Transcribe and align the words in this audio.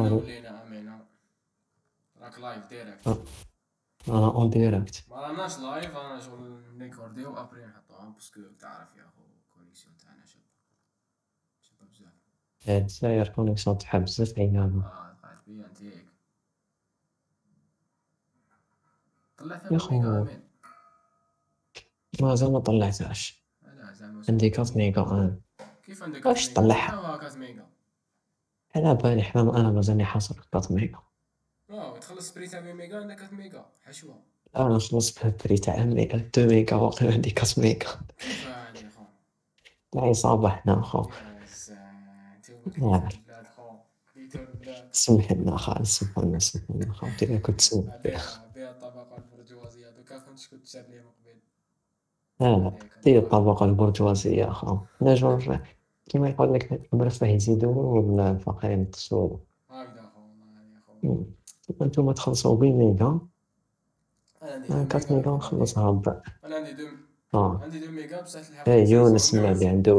والو. 0.00 0.16
ولينا 0.18 0.62
امينه 0.62 1.06
راك 2.20 2.38
لايف 2.38 2.66
ديريكت 2.66 3.06
آه. 3.06 3.18
أنا 4.08 4.26
اون 4.26 4.50
ديريكت 4.50 5.04
ما 5.10 5.16
راناش 5.16 5.58
لايف 5.58 5.96
أنا 5.96 6.20
شغل 6.20 6.62
نيكورديو 6.78 7.36
ابري 7.40 7.66
نحطوها 7.66 8.08
باسكو 8.08 8.40
تعرف 8.60 8.96
يا 8.96 9.02
خو 9.16 9.22
الكونيكسيون 9.48 9.96
تاعنا 9.96 10.24
شابه 10.26 10.44
شابه 11.62 11.86
بزاف 11.86 12.12
هاد 12.68 12.80
الجزائر 12.82 13.28
كونيكسيون 13.28 13.78
تاعها 13.78 13.98
بزاف 13.98 14.38
عيانة 14.38 14.84
آه 14.86 15.16
قاعد 15.22 15.38
بيا 15.46 15.66
انت 15.66 15.82
هيك 15.82 16.06
طلعت 19.38 19.72
يا 19.72 19.78
خو. 19.78 20.26
مازال 22.22 22.52
ما 22.52 22.58
طلعتهاش 22.60 23.44
عندي 24.28 24.50
كاس 24.50 24.76
ميجا 24.76 25.02
ان 25.02 25.40
كيف 25.84 26.02
عندك 26.02 26.26
واش 26.26 26.48
كاس 26.48 26.58
ميجا؟ 26.58 26.60
طلعها؟ 26.60 26.90
شنو 26.90 27.00
هو 27.00 27.18
كاس 27.18 27.36
ميجا 27.36 27.66
على 28.76 28.94
بالي 28.94 29.22
حرام 29.22 29.48
أنا 29.48 29.70
مازالني 29.70 30.04
حاصل 30.04 30.34
كاس 30.52 30.70
ميجا 30.70 30.98
واو 31.68 31.96
تخلص 31.96 32.34
بري 32.34 32.48
تاع 32.48 32.60
ميجا 32.60 33.00
عندك 33.00 33.16
كاس 33.16 33.32
ميجا 33.32 33.64
حشوه 33.82 34.22
أنا 34.56 34.78
خلصت 34.78 35.20
بهالبري 35.22 35.58
تاع 35.58 35.84
ميجا 35.84 36.30
دو 36.36 36.46
ميجا 36.46 36.76
واقيلا 36.76 37.12
عندي 37.12 37.30
كاس 37.30 37.58
ميجا 37.58 37.86
كيف 38.18 38.48
عندي 38.48 38.88
خو 38.90 39.02
سمح 44.92 45.32
لنا 45.32 45.56
خالد 45.56 45.82
سمح 45.82 46.18
لنا 46.18 46.38
سمح 46.38 46.70
لنا 46.70 46.92
خاوتي 46.92 47.30
أنا 47.30 47.38
كنت 47.38 47.60
سمح. 47.60 47.96
بها 48.04 48.70
الطبقه 48.70 49.16
البرجوازية. 49.18 49.90
دوكا 49.90 50.18
كنت 50.18 50.46
كنت 50.50 50.66
شاد 50.66 50.90
لي 50.90 50.98
من 50.98 51.06
قبل 51.06 51.40
لا 52.40 52.46
لا 52.56 52.78
دير 53.04 53.18
الطبقة 53.22 53.64
البرجوازية 53.66 54.46
خا 54.46 54.86
نجور 55.02 55.60
كيما 56.10 56.28
يقول 56.28 56.54
لك 56.54 56.72
هكذا 59.70 60.06
خو 60.14 60.20
والله 60.20 60.62
يا 60.62 60.80
خو 60.80 60.92
انتوما 61.84 62.12
تخلصوا 62.12 62.56
بي 62.56 62.72
ميجا 62.72 63.20
أنا 64.40 64.58
ميجا. 64.58 64.82
ميجا 65.12 65.30
نخلصها 65.30 65.86
ربع. 65.86 66.22
أنا 66.44 66.56
عندي 66.56 66.72
دو 66.72 66.86
آه. 67.34 67.60
عندي 67.62 67.80
دو 67.80 67.92
ميجا 67.92 68.20
بصح 68.20 68.48
الحق 68.48 68.68
إيه 68.68 68.84
يونس 68.90 69.34
ما 69.34 69.52
اللي 69.52 69.68
عنده 69.68 69.94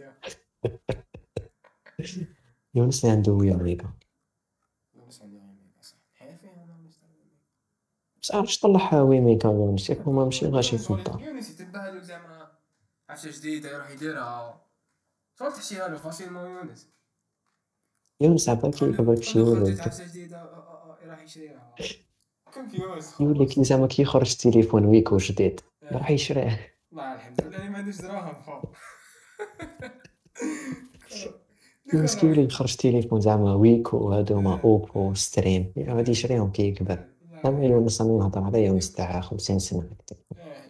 يا. 0.00 0.16
يونس 2.74 3.04
اللي 3.04 3.16
عنده 3.16 3.32
وي 3.32 3.54
ميجا 3.54 3.90
يونس 4.94 5.22
عندي 5.22 5.36
وي 5.36 5.42
ميجا 5.42 5.82
صح. 5.82 5.96
حيفي 6.12 6.52
أنا 6.52 6.76
مشتري 6.86 7.10
وي 7.12 7.24
ميجا 7.24 7.46
بس 8.22 8.34
عرفتش 8.34 8.58
طلعها 8.60 9.02
وي 9.02 9.20
ميجا 9.20 9.48
يونس؟ 9.50 9.90
ياك 9.90 10.00
هما 10.00 10.24
ماشي 10.24 10.46
غاشي 10.46 10.78
في 10.78 10.90
الدار 10.90 11.26
يونس 11.32 11.60
يتبع 11.60 12.00
زعما 12.00 12.28
عفسه 13.10 13.30
جديده 13.30 13.74
يروح 13.74 13.90
يديرها 13.90 14.60
شغل 15.38 15.52
تحشيها 15.52 15.88
له 15.88 15.96
فاسيلمون 15.96 16.50
يونس 16.50 16.88
يونس 18.20 18.48
عبالك 18.48 18.82
يقبلك 18.82 19.22
شي 19.22 19.40
ولد 19.40 19.80
عفسه 19.80 20.06
جديده 20.06 20.50
يروح 21.04 21.22
يشريها 21.22 21.74
كونفيوز 22.54 23.12
يقول 23.20 23.40
لك 23.40 23.60
زعما 23.60 23.86
كي 23.86 24.02
يخرج 24.02 24.34
تليفون 24.36 24.84
ويكو 24.86 25.16
جديد 25.16 25.60
يروح 25.82 26.10
يشريه 26.10 26.74
الله 26.92 27.14
الحمد 27.14 27.40
لله 27.44 27.56
اللي 27.58 27.68
ما 27.70 27.78
عندوش 27.78 27.96
دراهم 28.00 28.42
خو 28.42 28.68
يونس 31.94 32.16
كي 32.16 32.26
يولي 32.26 32.44
يخرج 32.44 32.76
تليفون 32.76 33.20
زعما 33.20 33.54
ويكو 33.54 34.12
هادوما 34.12 34.60
اوبو 34.64 35.14
ستريم 35.14 35.72
غادي 35.88 36.10
يشريهم 36.10 36.52
كي 36.52 36.68
يكبر 36.68 37.04
اما 37.46 37.64
يونس 37.64 38.00
أنا 38.00 38.10
نهضر 38.10 38.44
على 38.44 38.64
يونس 38.64 38.92
تاع 38.92 39.20
50 39.20 39.58
سنة 39.58 39.78
هكذا 39.80 40.18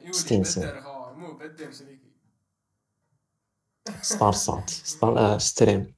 يولي 0.00 0.12
60 0.12 0.45
سنة. 0.45 0.65
بدر 0.71 0.81
خو 0.81 1.15
مو 1.15 1.39
شريكي 1.71 1.96
ستار 4.03 4.33
سات 4.33 4.70
ستار 4.70 5.19
آه 5.19 5.39
ستريم 5.39 5.95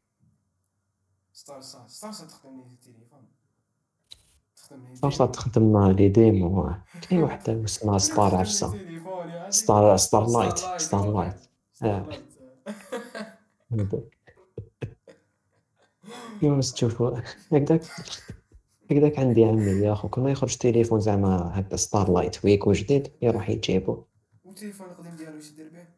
ستار 1.32 1.60
سات 1.60 1.90
ستار 1.90 2.12
سات 2.12 2.30
تخدم 2.30 2.60
التليفون. 2.60 3.20
ستار 4.94 5.10
سات 5.10 5.34
تخدم 5.34 5.88
لي 5.90 6.08
ديمو. 6.08 6.70
كاين 7.08 7.22
واحد 7.22 7.48
اسمها 7.64 7.98
ستار 7.98 8.34
عفسة. 8.36 8.78
ستار 9.50 9.96
ستار 9.96 10.26
لايت 10.26 10.58
ستار 10.76 11.12
لايت. 11.12 11.34
يونس 16.42 16.72
تشوف 16.74 17.02
هكذاك. 17.52 17.82
هكذاك 18.90 19.18
عندي 19.18 19.44
عمي 19.44 19.70
يا 19.70 19.92
أخو. 19.92 20.08
كل 20.08 20.20
ما 20.20 20.30
يخرج 20.30 20.56
تليفون 20.56 21.00
زعما 21.00 21.50
هكا 21.54 21.76
ستار 21.76 22.12
لايت 22.12 22.44
ويكو 22.44 22.72
جديد 22.72 23.12
يروح 23.22 23.50
يجيبو. 23.50 24.04
والتليفون 24.44 24.86
القديم 24.86 25.16
ديالو 25.16 25.36
واش 25.36 25.50
يدير 25.50 25.68
به؟ 25.68 25.97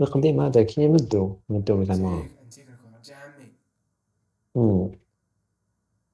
القديم 0.00 0.40
هذاك 0.40 0.78
يمدو 0.78 1.36
مدو 1.48 1.84
زعما 1.84 2.08
عمي 2.08 2.30
مم. 4.54 4.92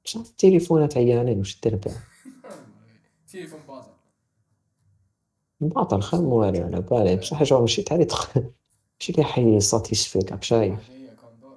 بصح 0.05 0.21
التليفونات 0.21 0.97
عيانين 0.97 1.39
واش 1.39 1.61
دير 1.61 1.77
بها 1.77 2.03
تليفون 3.33 3.63
باطل. 3.67 3.91
باطل 5.61 6.03
خير 6.03 6.21
والو 6.21 6.65
على 6.65 6.81
بالي 6.81 7.17
بصح 7.17 7.43
جو 7.43 7.61
ماشي 7.61 7.83
تاع 7.83 7.95
اللي 7.97 8.07
تخ 8.07 8.37
ماشي 9.01 9.13
اللي 9.13 9.25
ي 9.25 9.61
satisfi 9.61 10.24
ك 10.24 10.33
راك 10.33 10.43
شايف 10.43 10.93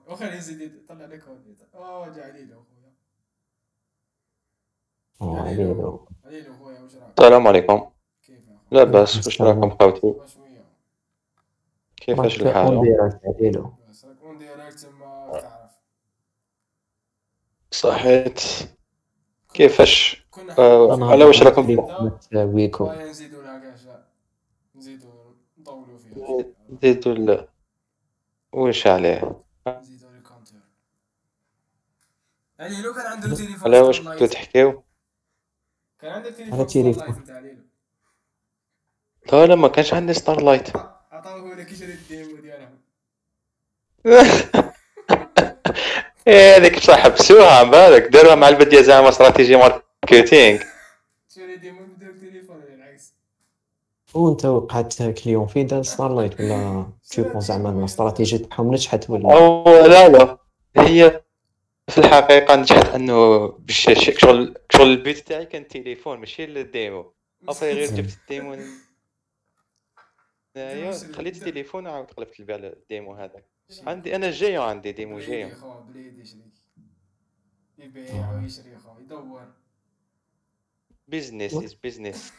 وخليه 0.08 0.38
يزيد 0.38 0.60
يطلع 0.62 1.06
لك 1.06 1.28
أوه 1.28 2.10
جا 2.10 2.24
عليلو 2.24 2.66
خويا 5.20 5.42
عليلو 5.42 5.78
عليلو 5.80 6.08
خويا 6.38 6.66
واش 6.74 6.96
راك 7.00 7.16
السلام 7.20 7.48
عليكم. 7.48 7.92
كيف 8.32 8.40
يا 8.72 8.72
لا 8.72 8.84
خويا 8.84 8.84
بأس 8.84 9.28
واش 9.28 9.42
راكم 9.42 9.70
شوية 10.02 10.22
كيفاش 12.06 12.42
اون 12.42 12.48
الحال؟ 12.50 12.82
direct 12.82 13.24
en 14.22 14.38
direct 14.38 14.86
ما 14.86 15.40
تعرف 15.42 15.72
صحيت. 17.72 18.42
كيفاش 19.54 20.26
على 20.60 21.26
واش 21.26 21.44
راكم 21.44 21.62
نزيدو 23.06 23.42
لها 23.42 23.56
كاع. 23.56 24.06
نزيدو 24.76 25.36
نطولو 25.58 25.98
فيها 25.98 26.46
زيدو 26.84 27.12
ال 27.12 27.48
واش 28.54 28.88
عليه؟ 28.88 29.44
نزيدو 29.68 30.10
ال 30.10 30.15
compteur 30.15 30.60
يعني 32.60 32.82
لو 32.82 32.94
كان 32.94 33.06
عنده 33.06 33.36
تليفون 33.36 33.62
على 33.66 33.80
واش 33.82 34.00
ستارلايت- 34.00 34.10
كنتو 34.10 34.26
تحكيو 34.26 34.84
كان 36.00 36.12
عندك 36.12 36.32
تليفون 36.34 36.66
نتاع 37.24 37.40
ليلو 37.40 37.64
لا 39.34 39.46
لا 39.46 39.56
ما 39.56 39.68
كانش 39.68 39.94
عندي 39.94 40.14
ستار 40.14 40.42
لايت 40.44 40.68
عطاوه 41.26 41.56
لك 41.56 41.72
يشري 41.72 41.94
ال 41.94 42.02
démo 42.02 42.38
ديالهم 42.42 42.80
إيه 46.28 46.58
هذيك 46.58 46.78
بصح 46.78 47.00
حبسوها 47.00 47.52
على 47.52 47.70
بالك؟ 47.70 48.04
داروها 48.08 48.36
مع 48.36 48.50
البدية 48.50 48.82
زعما 48.82 49.10
stratégie 49.10 49.56
marketing. 49.56 50.64
تشري 51.30 51.56
démo 51.56 51.80
بدل 51.86 52.10
التليفون 52.10 52.62
العكس 52.64 53.14
وانت 54.14 54.46
وقعت 54.46 55.04
client 55.04 55.48
في 55.48 55.64
دار 55.64 55.84
ستار 55.84 56.16
لايت 56.16 56.42
ولا 56.42 56.88
تشوفون 57.10 57.42
زعما 57.42 57.70
الاستراتيجي 57.70 58.38
تاعهم 58.38 58.74
نجحت 58.74 59.10
ولا؟ 59.10 59.88
لا 59.88 60.10
لا. 60.10 60.38
هي 60.78 61.22
في 61.90 61.98
الحقيقة 61.98 62.56
نجحت 62.56 62.86
أنه 62.86 63.48
باش 63.48 63.90
شغل 64.18 64.58
شغل 64.74 64.88
البيت 64.88 65.28
تاعي 65.28 65.46
كان 65.46 65.62
التليفون 65.62 66.20
ماشي 66.20 66.44
ال 66.44 66.55
démo. 66.55 67.14
après 67.50 67.74
غير 67.74 67.88
جبت 67.88 68.18
ال 68.22 68.28
démo. 68.28 68.58
هنايا 70.58 70.92
خليت 70.92 71.38
التليفون 71.38 71.88
وعاود 71.88 72.12
قلبت 72.12 72.42
نبيع 72.42 72.56
ال 72.56 72.67
démo 72.67 73.14
هذاك 73.14 73.46
عندي 73.88 74.16
أنا 74.16 74.32
جايو 74.32 74.62
عندي 74.64 74.92
démo 74.92 75.16
بليدي 75.16 75.32
جايو 75.32 75.56
خو 75.56 75.82
بليدي 75.82 76.24
يبيع 77.78 78.32
ويشري 78.32 78.78
خو 78.78 79.00
يدور. 79.00 79.54
business 81.08 81.54
is 81.54 81.74
business 81.74 82.34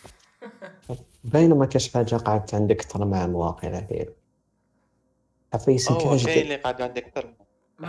باينه 1.24 1.54
ما 1.56 1.66
كاش 1.66 1.92
حاجة 1.92 2.16
قعدت 2.16 2.54
عندك 2.54 2.80
أكثر 2.80 3.04
مع 3.04 3.24
الواقع 3.24 3.76
عليه 3.76 4.16
عفايسك 5.54 5.90
هو 5.92 6.16
كاين 6.16 6.42
اللي 6.42 6.56
قاعد 6.56 6.82
عندك 6.82 7.04
أكثر. 7.04 7.34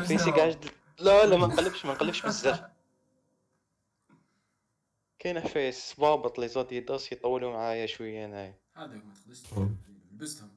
فيسي 0.05 0.31
قاعد 0.31 0.65
لا 0.99 1.25
لا 1.25 1.37
ما 1.37 1.47
نقلبش 1.47 1.85
ما 1.85 1.93
نقلبش 1.93 2.25
بزاف. 2.25 2.63
كاين 5.19 5.39
عفايس 5.39 5.93
صبابط 5.93 6.39
les 6.39 6.47
Adidas 6.47 7.11
يطولوا 7.11 7.53
معايا 7.53 7.85
شوية 7.85 8.25
انايا 8.25 8.55
هذاك 8.75 9.05
ما 9.05 9.13
تقدرش. 9.13 9.69
لبستهم 10.17 10.49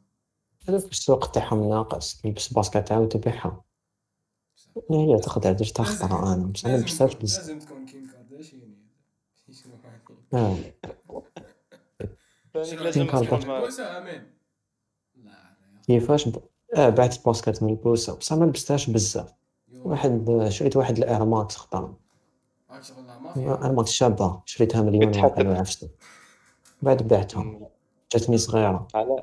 هذاك 0.69 0.85
السوق 0.91 1.31
تاعهم 1.31 1.69
ناقص 1.69 2.21
تلبس 2.21 2.53
basket 2.53 2.89
تعاود 2.89 3.09
تبيعها. 3.09 3.65
هي 4.91 5.19
تقدر 5.19 5.53
درت 5.53 5.81
خطرة 5.81 6.35
أنا 6.35 6.47
بس 6.47 6.65
أنا 6.65 6.73
لازم 6.73 6.83
لبستهاش 6.83 7.15
بزاف 7.15 7.47
لازم 7.47 7.59
تكون 7.59 7.87
كيم 7.87 8.07
كارداشيان 8.07 8.77
هذه؟ 10.35 10.35
آه. 10.35 10.57
لا 15.15 15.23
لا. 15.25 15.83
كيفاش 15.83 16.29
ب... 16.29 16.43
آه 16.77 16.89
بعت 16.89 17.25
basket 17.27 17.62
من 17.62 17.71
البوسة. 17.71 18.17
بصح 18.17 18.37
ما 18.37 18.45
لبستهاش 18.45 18.91
بزاف. 18.91 19.35
واحد 19.85 20.47
شريت 20.49 20.77
واحد 20.77 20.99
ال 20.99 21.05
Air 21.05 21.25
Max 21.25 21.57
خطر 21.57 21.95
هاك 22.71 22.83
شغل 22.83 23.05
ما 23.05 23.33
فيها. 23.35 23.65
Air 23.65 23.73
Max 23.73 23.91
شابة. 23.91 24.43
شريتها 24.47 24.83
مليون 24.83 25.17
عفسة 25.57 25.91
بعد 26.83 27.09
بعتهم. 27.09 27.69
جاتني 28.12 28.39
صغيرة. 28.39 28.89
على 28.95 29.23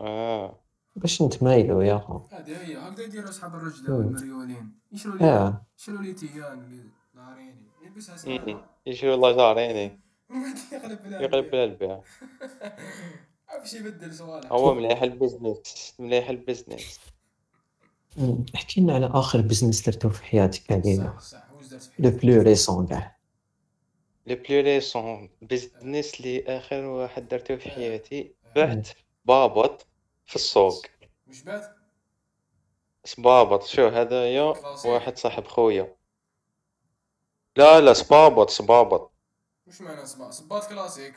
آه. 0.00 0.60
باش 0.96 1.22
نتمايلو 1.22 1.80
يا 1.80 1.98
خو 1.98 2.20
هذه 2.32 2.56
هي 2.66 2.76
هكذا 2.78 3.04
يديروا 3.04 3.28
أصحاب 3.30 3.54
الرجله 3.54 3.90
مم. 3.90 3.96
والمريولين 3.96 4.78
يشروا 4.92 5.16
لي 5.16 5.24
آه 5.24 5.66
يشروا 5.78 6.02
les 6.02 6.12
TN 6.12 6.58
ولا 6.58 6.84
ناريني؟ 7.14 7.66
يلبسها 7.84 8.12
مم. 8.14 8.18
ساعه 8.46 8.64
يجي 8.86 9.08
والله 9.08 9.32
جاريني 9.32 10.00
يقلب 10.72 11.02
بلا 11.02 11.22
يقلب 11.22 11.50
بلا 11.50 11.64
البيع 11.64 12.00
باش 13.60 13.74
يبدل 13.74 14.14
صوالح 14.14 14.52
هو 14.52 14.74
مليح 14.74 15.02
ال 15.02 15.12
business 15.12 15.94
مليح 15.98 16.28
ال 16.30 16.37
business. 16.37 17.00
احكي 18.54 18.80
لنا 18.80 18.94
على 18.94 19.06
آخر 19.06 19.40
business 19.40 19.86
درتو 19.86 20.08
في 20.10 20.24
حياتك 20.24 20.72
علينا 20.72 21.18
صح 21.18 21.20
صح 21.20 21.52
واش 21.52 21.66
درت 21.66 21.82
في 21.82 22.02
le? 22.02 22.10
plus 22.10 22.42
récent 22.42 22.86
كاع 22.86 23.16
le 24.26 24.34
plus 24.36 24.60
récent 24.60 25.30
business 25.42 26.20
اللي 26.20 26.44
آخر 26.58 26.84
واحد 26.84 27.28
درته 27.28 27.56
في 27.56 27.70
حياتي 27.70 28.34
بعت 28.56 28.88
سبابط 29.24 29.86
في 30.30 30.36
السوق. 30.36 30.86
واش 31.28 31.42
بات 31.42 31.76
سبابط 33.04 33.66
شو 33.66 33.88
هذايا 33.88 34.52
كلاسيك. 34.52 34.90
واحد 34.90 35.18
صاحب 35.18 35.46
خويا. 35.46 35.94
لا 37.56 37.80
لا 37.80 37.92
سبابط 37.92 38.50
سبابط 38.50 39.12
واش 39.66 39.80
معنى 39.80 40.06
صباط 40.06 40.32
صباط 40.32 40.68
كلاسيك. 40.68 41.14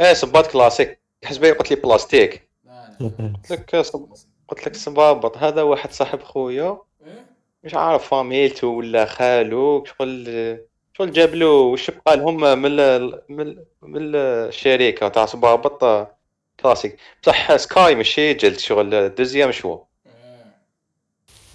إيه 0.00 0.12
سباط 0.12 0.46
كلاسيك. 0.46 1.00
حسبي 1.24 1.50
قلت 1.50 1.70
لي 1.70 1.76
بلاستيك. 1.76 2.48
لا 2.64 2.96
لا 3.00 3.32
قلت 3.36 3.50
لك 3.52 3.76
قلت 4.48 4.66
لك 4.66 4.74
سبابط 4.74 5.36
هذا 5.36 5.62
واحد 5.62 5.92
صاحب 5.92 6.22
خويا. 6.22 6.78
إيه؟ 7.04 7.26
مش 7.64 7.74
عارف 7.74 8.08
فاميلته 8.08 8.66
ولا 8.66 9.04
خالو. 9.04 9.84
شغل 9.84 10.60
شغل 10.92 11.12
جاب 11.12 11.34
له 11.34 11.46
وش 11.50 11.90
بقى 11.90 12.16
لهم 12.16 12.40
من 12.40 12.80
ال- 12.80 13.22
من 13.28 13.40
ال- 13.40 13.66
من 13.82 14.14
الشركة 14.14 15.08
تاع 15.08 15.26
سبابط 15.26 16.08
كلاسيك 16.62 16.96
بصح 17.22 17.56
skaï 17.56 17.94
ماشي 17.94 18.34
جلد 18.34 18.58
شغل 18.58 19.14
deuxième 19.14 19.52
choix 19.52 19.78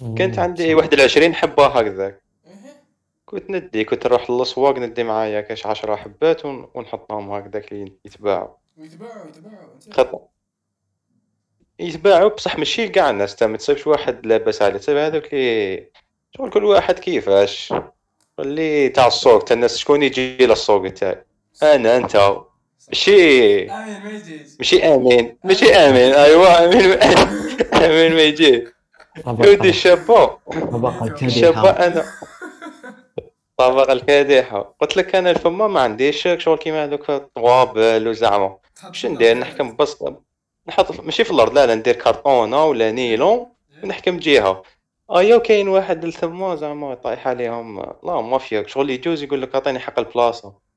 إيه 0.02 0.14
كنت 0.18 0.38
عندي 0.38 0.74
واحد 0.74 0.92
العشرين 0.92 1.34
حبة 1.34 1.66
هكذاك. 1.66 2.22
إيه 2.46 2.52
كنت 3.26 3.50
ندي 3.50 3.84
كنت 3.84 4.06
نروح 4.06 4.30
للأسواق 4.30 4.78
ندي 4.78 5.04
معايا 5.04 5.40
كاش 5.40 5.66
عشرة 5.66 5.96
حبات 5.96 6.44
ون- 6.44 6.68
ونحطهم 6.74 7.30
هكذاك 7.30 7.72
اللي 7.72 7.92
يتباعوا. 8.04 8.54
يتباعوا 8.78 9.24
انت. 9.86 9.94
خطأ 9.94 10.28
يتباعوا 11.78 12.28
بصح 12.28 12.58
ماشي 12.58 12.88
كاع 12.88 13.10
الناس 13.10 13.36
تا 13.36 13.46
ما 13.46 13.56
تصيبش 13.56 13.86
واحد 13.86 14.26
لاباس 14.26 14.62
عليه. 14.62 14.78
تصيب 14.78 14.96
هذوك 14.96 15.34
اللي 15.34 15.90
شغل 16.36 16.50
كل 16.50 16.64
واحد 16.64 16.98
كيفاش؟ 16.98 17.74
اللي 18.38 18.88
تاع 18.88 19.06
السوق 19.06 19.44
تاع 19.44 19.54
الناس 19.54 19.78
شكون 19.78 20.02
يجي 20.02 20.36
للسوق 20.46 20.88
تاعي 20.88 21.24
أنا 21.62 21.96
أنت. 21.96 22.38
ماشي 22.88 23.70
آمين 23.70 24.02
ما 24.04 24.10
يجيش 24.10 24.56
ماشي 24.58 24.84
آمين. 24.84 25.38
ماشي 25.44 25.74
آمين. 25.74 26.12
ايوا 26.14 26.64
آمين. 26.64 26.92
آمين 27.84 28.14
ما 28.14 28.22
يجي 28.22 28.68
ودي 29.26 29.68
الشابه 29.68 30.38
الشابه 31.22 31.70
أنا. 31.70 32.04
طبق 33.56 33.90
الكادحة. 33.90 34.74
قلت 34.80 34.96
لك 34.96 35.14
أنا 35.14 35.30
الفما 35.30 35.66
ما 35.66 35.80
عنديش 35.80 36.28
شغل 36.38 36.58
كيما 36.58 36.84
هذوك 36.84 37.10
طوابل 37.34 38.08
وزعما. 38.08 38.56
باش 38.84 39.06
ندير. 39.06 39.38
نحكم 39.38 39.76
بس. 39.76 40.04
نحط 40.68 41.00
ماشي 41.00 41.24
في 41.24 41.30
الأرض 41.30 41.54
لا 41.54 41.66
لا 41.66 41.74
ندير 41.74 41.94
كرتونه 41.94 42.64
ولا 42.64 42.90
نيلون. 42.90 43.46
ونحكم 43.84 44.16
جهة. 44.18 44.62
ايا 45.16 45.38
كاين 45.38 45.68
واحد 45.68 46.04
الثما 46.04 46.56
زعما 46.56 46.94
طايح 46.94 47.28
عليهم. 47.28 47.80
لا 48.04 48.20
ما 48.20 48.38
فيك 48.38 48.68
شغل. 48.68 48.90
يجوز 48.90 49.22
يقول 49.22 49.42
لك 49.42 49.54
أعطيني 49.54 49.78
حق 49.78 49.98
البلاصة. 49.98 50.67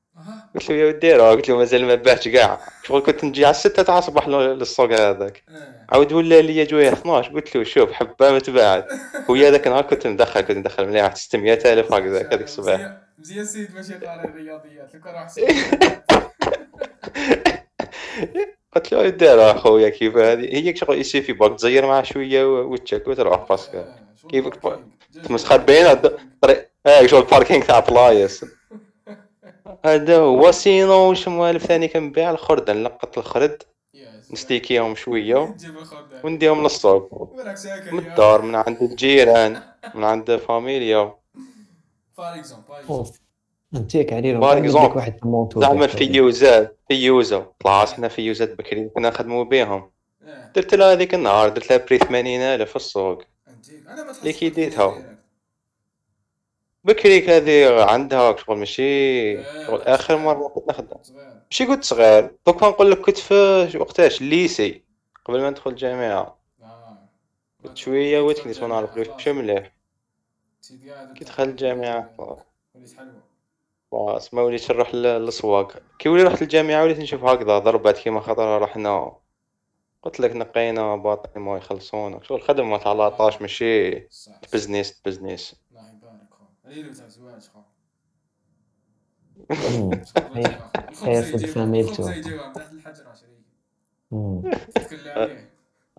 قلت 0.54 0.70
له 0.70 0.76
يا 0.76 0.86
ودي 0.86 1.12
قلت 1.14 1.48
له 1.48 1.56
مازال 1.56 1.84
ما 1.84 1.94
باعش 1.94 2.28
كاع 2.28 2.66
شغل 2.82 3.00
كنت 3.00 3.24
نجي 3.24 3.44
على 3.44 3.50
الستة 3.54 3.82
تاع 3.82 3.98
الصباح 3.98 4.28
لل- 4.28 4.58
للسوق 4.58 4.92
هذاك. 4.92 5.42
إيه. 5.48 5.86
عاود 5.90 6.12
ولا 6.12 6.40
لي 6.40 6.64
جوية 6.64 6.92
12 6.92 7.32
قلت 7.32 7.56
له 7.56 7.64
شوف 7.64 7.92
حبة 7.92 8.30
ما 8.30 8.38
تباعت 8.38 8.86
ويا 9.28 9.50
ذاك 9.50 9.66
النهار 9.66 9.82
كنت 9.82 10.06
مدخل 10.06 10.40
كنت 10.40 10.56
مدخل 10.56 10.86
مليح 10.88 11.02
واحد 11.04 11.16
600 11.16 11.52
ألف 11.72 11.92
هكذاك 11.92 12.32
هذيك 12.32 12.46
الصباح 12.46 12.80
مزيان- 13.18 13.40
السيد 13.40 13.74
ماشي 13.74 13.94
قاري 13.94 14.24
الرياضيات. 14.24 14.94
لو 14.94 15.00
كان 15.00 15.14
راح 15.14 15.28
قلت 18.76 18.92
له 18.92 18.98
يا 19.02 19.06
ودي 19.06 19.26
راه 19.28 19.56
خويا 19.58 19.88
كيف 19.88 20.16
هذه؟ 20.16 20.40
هي 20.56 20.76
شغل 20.76 20.98
يسيفي 21.00 21.32
باك 21.32 21.58
تزير 21.58 21.86
معاه 21.86 22.02
شوية 22.02 22.44
وتشك 22.44 23.08
وتروح 23.08 23.48
parce 23.48 23.71
que 23.71 23.84
كيفك 24.30 24.78
تمسخر 25.22 25.56
بين 25.56 25.86
آه 26.86 27.06
شغل 27.06 27.20
ال 27.20 27.26
parking 27.26 27.64
تاع 27.64 27.80
بلايص. 27.80 28.44
هذا 29.84 30.18
هو 30.18 30.52
sinon 30.52 31.08
واش 31.08 31.28
موالف 31.28 31.66
ثاني 31.66 31.88
كنبيع؟ 31.88 32.30
الخردة 32.30 32.72
نلقط 32.72 33.18
الخرد. 33.18 33.62
ن 34.32 34.39
stocki 34.39 34.80
هم 34.80 34.94
الخردة 35.82 36.20
ونديهم 36.24 36.62
للسوق 36.62 37.38
من 37.90 37.98
الدار 37.98 38.42
من 38.42 38.54
عند 38.54 38.82
الجيران 38.82 39.62
من 39.94 40.04
عند 40.04 40.36
فاميليا. 40.36 41.18
نعمل 44.32 44.48
لك 44.56 44.64
exemple. 44.64 44.96
واحد 44.96 45.20
زعما 45.56 45.84
الفيوزات 45.84 46.80
فيوزة 46.88 47.52
طلعت 47.60 47.90
حنا 47.90 48.08
فيوزات 48.08 48.48
بكري 48.58 48.88
كنا 48.88 49.08
نخدمو 49.08 49.44
بهم 49.44 49.92
درت 50.56 50.74
لها 50.74 50.92
هذيك 50.92 51.14
النهار 51.14 51.48
درت 51.48 51.70
لها 51.70 51.78
près 51.86 51.98
80000 51.98 52.70
في 52.70 52.76
السوق. 52.76 53.22
أنا 53.88 54.04
ما 54.04 54.12
اللي 54.20 54.32
كي 54.32 54.48
ديتها. 54.50 55.02
بكري 56.84 57.26
هذه 57.28 57.84
عندها 57.84 58.36
شغل 58.36 58.58
ماشي 58.58 58.82
شغل 59.58 59.82
آخر 59.82 60.16
مرة 60.18 60.48
كنت 60.48 60.68
نخدم. 60.68 60.96
ماشي 61.52 61.66
كنت 61.66 61.84
صغير. 61.84 62.36
دوكا 62.46 62.68
نقول 62.68 62.90
لك 62.90 62.98
كنت 63.00 63.18
في 63.18 63.78
وقتاش؟ 63.78 64.20
ال 64.22 64.32
lycée 64.32 64.84
قبل 65.24 65.40
ما 65.40 65.50
ندخل 65.50 65.70
الجامعة. 65.70 66.18
آه. 66.20 66.38
كنت 67.62 67.76
شوية 67.78 68.20
وتكنيت 68.20 68.62
ما 68.62 68.68
نعرف 68.68 68.96
واش 68.96 69.28
مليح. 69.28 69.72
كي 71.14 71.24
دخلت 71.24 71.50
وليت 71.62 72.92
حلوة. 72.98 73.20
خلاص 73.92 74.34
ما 74.34 74.42
وليتش 74.42 74.70
نروح 74.70 74.94
لل- 74.94 75.02
للسواق. 75.26 75.82
كي 75.98 76.08
ولي 76.08 76.22
رحت 76.22 76.42
الجامعة 76.42 76.82
وليت 76.84 76.98
نشوف 76.98 77.24
هكذا 77.24 77.58
ضربات 77.58 77.98
كيما 77.98 78.20
خطرة 78.20 78.58
رحنا. 78.58 79.16
قلت 80.02 80.20
لك 80.20 80.36
نقينا 80.36 80.96
باطل 80.96 81.40
ما 81.40 81.56
يخلصونا. 81.56 82.22
شغل 82.22 82.42
خدمة 82.42 82.78
تاع 82.78 82.92
لاطاش 82.92 83.42
ماشي. 83.42 84.10
صح 84.10 84.40
بزنس 84.52 85.00
بزنس 85.06 85.56
الله 85.74 85.82
يبارك 85.90 86.28
خو 86.30 86.44
قليل 86.44 86.44
تاع 86.44 86.44
زواج 86.44 86.58
خو 86.61 86.61
خير 91.04 91.22
في 91.22 91.34
الفاميلتو. 91.34 92.02
زي 92.02 92.20
جوا 92.20 92.52
تحت 92.52 92.72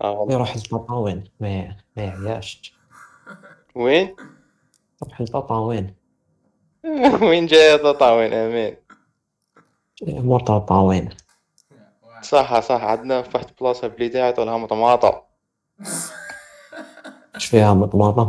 آه. 0.01 0.27
يروح 0.29 0.55
البطاوين 0.55 1.24
ما 1.39 1.77
ما 1.97 2.03
يعياش 2.03 2.74
وين؟ 3.75 4.15
يروح 5.03 5.19
البطاوين 5.19 5.95
وين 7.29 7.45
جاي 7.45 7.77
تطاوين 7.77 8.33
آمين. 8.33 8.75
الأمور 10.01 10.39
تاع 10.39 10.57
الطاوين 10.57 11.09
واحد. 12.03 12.24
صح 12.24 12.59
صح. 12.59 12.83
عندنا 12.83 13.21
واحد 13.21 13.51
بلاصة 13.59 13.88
يعطوا 14.19 14.45
لها 14.45 14.57
مطماطة 14.57 15.24
اش 17.36 17.45
فيها 17.51 17.74
مطماطم 17.74 18.27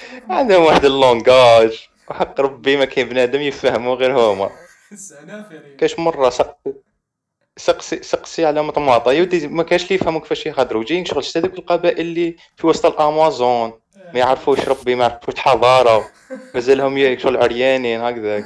عندهم 0.30 0.62
واحد 0.64 0.84
اللونجاج. 0.84 1.88
وحق 2.10 2.40
ربي 2.40 2.76
ما 2.76 2.84
كاين 2.84 3.08
بنادم 3.08 3.40
يفهموا 3.40 3.94
غير 3.94 4.18
هما. 4.18 4.50
كاش 5.78 5.98
مرة 5.98 6.30
سق... 6.30 6.56
سقسي 7.56 8.02
سقسي 8.02 8.44
على 8.44 8.62
مطماطة. 8.62 9.12
يودي 9.12 9.48
ما 9.48 9.62
كاش 9.62 9.84
اللي 9.84 9.94
يفهموا 9.94 10.20
كيفاش 10.20 10.46
يهضروا 10.46 10.84
جايين 10.84 11.04
شغل 11.04 11.24
شتا 11.24 11.40
دوك 11.40 11.58
القبائل 11.58 12.00
اللي 12.00 12.36
في 12.56 12.66
وسط 12.66 12.86
الأمازون. 12.86 13.72
ما 14.14 14.20
يعرفوش 14.20 14.68
ربي 14.68 14.94
ما 14.94 15.04
يعرفوش 15.04 15.34
حضارة. 15.36 16.04
مازالهم 16.54 17.18
شغل 17.18 17.36
عريانين 17.36 18.00
هكذاك. 18.00 18.44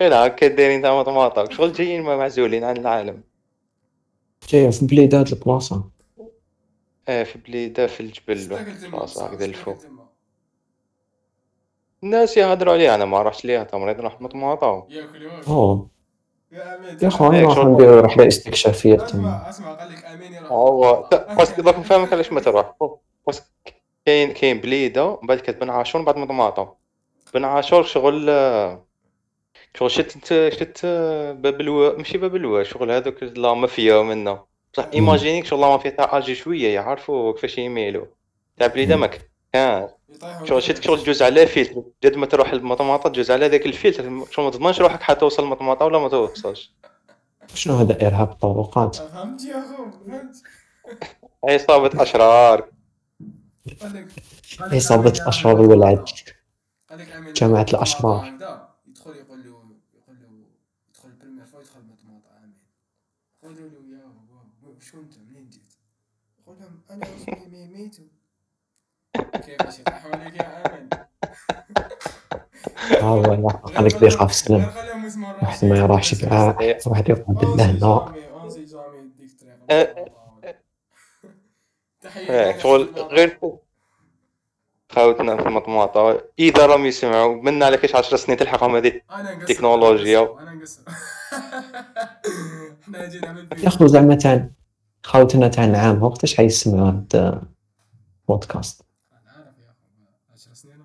غير 0.00 0.14
هكا 0.14 0.46
دايرين 0.48 0.82
تاع 0.82 1.00
مطماطة. 1.00 1.50
شغل 1.50 1.72
جايين 1.72 2.02
ما 2.02 2.16
معزولين 2.16 2.64
عن 2.64 2.76
العالم. 2.76 3.22
جاي 4.48 4.72
في 4.72 4.86
بليدات 4.86 5.32
البلاصة. 5.32 5.97
آه 7.08 7.22
في 7.24 7.38
بليدة 7.38 7.86
في 7.86 8.00
الجبل. 8.00 8.46
تما 8.48 8.58
خلاص 8.92 9.18
هكذا 9.18 9.44
الفوق. 9.44 9.78
تما. 9.78 10.08
الناس 12.04 12.36
يهضروا 12.36 12.72
عليها 12.72 12.94
أنا 12.94 13.04
ما 13.04 13.22
رحت 13.22 13.44
ليها 13.44 13.64
تمريض 13.64 13.96
نروح 13.98 14.20
مطماطة 14.20 14.86
ياكل 14.90 15.22
ياكل 15.22 15.50
أوه. 15.50 15.88
يا 16.52 16.76
أمين 16.78 16.96
يا 17.02 17.08
خويا 17.10 17.30
هيك 17.38 17.42
نروح 17.42 17.54
شغل- 17.56 17.68
نديرو 17.72 18.00
رحلة 18.00 18.26
استكشافية. 18.26 18.94
تما 18.94 19.20
أسمع 19.48 19.48
أسمع 19.48 19.74
قال 19.74 19.88
لك 19.88 20.04
أمين 20.04 20.32
يروح 20.32 20.52
هو 20.52 21.08
نفهمك 21.58 22.12
علاش 22.12 22.32
ما 22.32 22.40
تروح؟ 22.40 22.74
بس 23.28 23.42
كاين 24.06 24.32
كاين 24.32 24.60
بليدة 24.60 25.18
من 25.20 25.26
بعد 25.28 25.38
كتبن 25.38 25.70
عاشور 25.70 26.00
من 26.00 26.04
بعد 26.04 26.16
مطماطه 26.16 26.76
بن 27.34 27.44
عاشور 27.44 27.82
شغل 27.82 28.26
شغل 29.76 29.90
شت 29.90 30.24
شت 30.48 30.86
باب 31.38 31.60
الوا 31.60 31.98
ماشي 31.98 32.18
باب 32.18 32.36
الوا 32.36 32.62
شغل 32.62 32.90
هذوك 32.90 33.22
لا 33.22 33.54
مافيا 33.54 34.02
منا. 34.02 34.44
بصح 34.78 34.88
ايماجينيك 34.94 35.46
شغل 35.46 35.60
لا 35.60 35.68
مافيا 35.68 35.90
تاع 35.90 36.18
أجي 36.18 36.34
شوية 36.34 36.74
يعرفوا 36.74 37.32
كيفاش 37.32 37.58
يميلوا 37.58 38.06
تاع 38.56 38.66
بليده 38.66 38.96
ما 38.96 39.10
كان 39.52 39.88
شغل 40.44 40.62
شت 40.62 40.82
شغل 40.82 41.02
تجوز 41.02 41.22
على 41.22 41.46
فيلتر 41.46 41.82
جد 42.04 42.16
ما 42.16 42.26
تروح 42.26 42.54
للمطماطه 42.54 43.10
تجوز 43.10 43.30
على 43.30 43.48
ذاك 43.48 43.66
الفيلتر 43.66 44.24
شغل 44.30 44.44
ما 44.44 44.50
تضمنش 44.50 44.80
روحك 44.80 45.02
حتوصل 45.02 45.42
المطماطه 45.42 45.84
ولا 45.84 45.98
ما 45.98 46.08
توصلش 46.08 46.74
شنو 47.54 47.74
هذا 47.74 48.06
ارهاب 48.06 48.30
الطرقات 48.30 48.96
فهمت 48.96 49.44
يا 49.44 49.58
اخو 49.58 49.90
فهمت 49.90 50.42
عصابة 51.44 52.02
أشرار 52.02 52.70
هذاك 53.82 54.06
عصابة 54.60 55.12
أشرار 55.26 55.60
الولاد 55.60 56.08
هذاك 56.90 57.12
امين 57.12 57.32
جماعة 57.32 57.60
يدخل 57.60 57.76
الأشرار. 57.76 58.28
المطعم 58.28 58.34
هكذا، 58.34 58.68
يدخل 58.88 59.10
يقول 59.10 59.38
له 59.38 59.46
يقول 59.94 60.16
له 60.20 60.28
يدخل 60.90 61.08
ال 61.08 61.12
première 61.12 61.44
fois 61.44 61.60
يدخل 61.60 61.80
مطماطة 61.80 62.28
امين 62.44 62.54
يقولوا 63.42 63.68
له 63.70 63.98
يا 63.98 64.04
هو 64.64 64.80
شو 64.80 64.98
انت 65.00 65.14
منين 65.18 65.50
جيت؟ 65.50 65.72
اسمي 67.02 67.48
ميميتو 67.52 68.02
كيفاش 69.46 69.78
يطيحوا 69.78 70.16
عليك 70.16 70.34
يا 70.36 70.66
امين 70.66 70.88
ها 72.90 73.00
هو 73.00 73.50
هذاك 73.76 73.94
اللي 73.94 74.06
يخاف 74.06 74.30
السلام 74.30 74.66
واحد 75.42 75.64
ما 75.64 75.78
يروحش 75.78 76.14
كاع 76.24 76.56
واحد 76.86 77.08
يقعد 77.08 77.44
لهنا 77.44 78.14
شغل 82.58 82.88
غير 83.10 83.38
خاوتنا 84.90 85.36
في 85.36 85.48
المطماطة 85.48 86.20
إذا 86.38 86.66
راهم 86.66 86.86
يسمعوا 86.86 87.42
منا 87.42 87.66
على 87.66 87.76
كاش 87.76 87.94
10 87.94 88.16
سنين 88.16 88.38
تلحقهم 88.38 88.76
هذه 88.76 89.00
أنا 89.10 89.34
نقصر. 89.34 89.54
أنا 90.40 90.54
نقصر 90.54 90.82
إحنا 92.82 93.08
جينا 93.08 93.48
يا 93.62 93.68
اخو 93.68 93.86
زعما 93.86 94.14
تاع 94.14 94.48
خاوتنا 95.02 95.48
تاع 95.48 95.64
العام 95.64 96.02
وقتاش 96.02 96.36
حيسمعوا 96.36 96.88
هاد 96.88 97.40
البودكاست 98.28 98.82
أنا 99.12 99.20
عارف 99.36 99.58
يا 99.58 99.70
اخو 99.70 100.34
10 100.34 100.54
سنين 100.54 100.80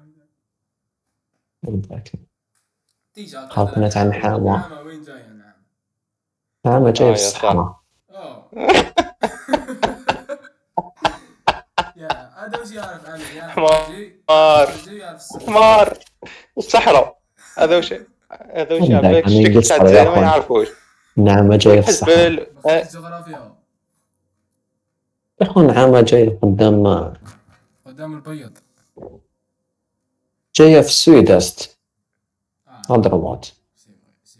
ولا 1.64 1.78
متأكد. 1.78 2.20
خاطنا 3.50 3.90
تاع. 3.90 4.04
نعم 4.04 4.86
وين 4.86 5.04
جاي 5.04 5.24
نعم 5.24 5.54
عام 6.66 6.90
جاي 6.90 7.08
في 7.16 7.22
الصحراء 7.22 7.80
هذا 12.38 12.60
وش 12.62 12.72
يعرف 12.72 13.10
عنه 13.10 13.24
يعرف 13.36 13.52
حمار. 13.52 13.86
حمار. 14.28 14.70
يعرف 14.92 15.16
الصحراء. 15.22 15.46
حمار 15.48 15.98
الصحراء 16.58 17.20
هذا 17.58 17.78
وش 17.78 17.94
هذا 17.94 18.76
وش 18.76 18.90
الشكل 18.90 19.58
قصة 19.58 19.78
تاع 19.78 20.16
ما. 20.16 20.22
يعرفوش 20.22 20.68
نعم 21.18 21.54
جاي 21.54 21.82
في 21.82 21.90
الصحراء 21.90 22.48
الجغرافيا 22.66 23.56
اخو 25.42 25.62
نعم 25.62 25.98
جاي 25.98 26.30
قدام 26.30 26.88
قدام 27.86 28.14
البيض. 28.14 28.58
جاية 30.56 30.82
في 30.82 30.88
السويدست 30.88 31.78
اضربات 32.90 33.46
سي 33.46 33.54
فري 33.86 34.14
سي 34.24 34.40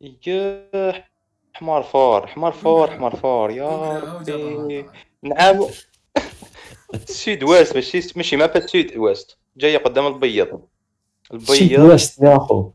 فري 0.00 0.18
يا 0.26 1.04
حمار 1.52 1.82
فور 1.82 2.26
حمار 2.26 2.52
فور 2.52 2.90
حمار 2.90 3.16
فور 3.16 3.50
يا 3.50 3.98
ربي. 3.98 4.86
نعم. 5.22 5.64
سود 7.06 7.42
ويست 7.42 7.74
ماشي 7.74 8.12
ماشي 8.16 8.36
ما 8.36 8.46
با 8.46 8.66
سود 8.66 8.96
ويست. 8.96 9.38
جاية 9.56 9.78
قدام 9.78 10.06
البيض. 10.06 10.60
البيض. 11.32 11.80
ويست 11.80 12.22
يا 12.22 12.36
أخو. 12.36 12.70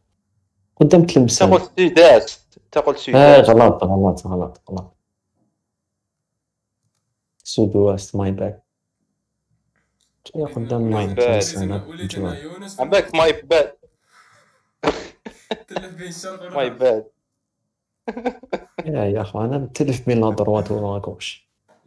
قدام 0.76 1.06
تلمسان 1.06 1.50
تقول 1.50 1.62
سوداست 1.80 2.60
تقول 2.72 2.96
آه 2.96 2.98
سوداست 2.98 3.50
غلط 3.50 3.84
غلط 3.84 4.28
غلط 4.28 4.62
غلط. 4.70 4.94
سود 7.54 7.76
ويست 7.76 8.16
ماي 8.16 8.32
باك. 8.32 8.64
جاية 10.36 10.46
قدام 10.46 10.82
ماي 10.82 11.16
I'm 12.82 12.90
back 12.90 13.06
my 13.16 13.32
bad 13.52 13.70
تلف 15.68 15.96
بين 15.96 16.08
الشرق 16.08 16.52
my 16.52 16.56
والغرب 16.56 16.80
bad 16.80 17.04
يا 18.86 19.06
يا 19.06 19.22
اخو 19.22 19.42
أنا 19.46 19.58
نتلف 19.58 20.06
بين 20.06 20.24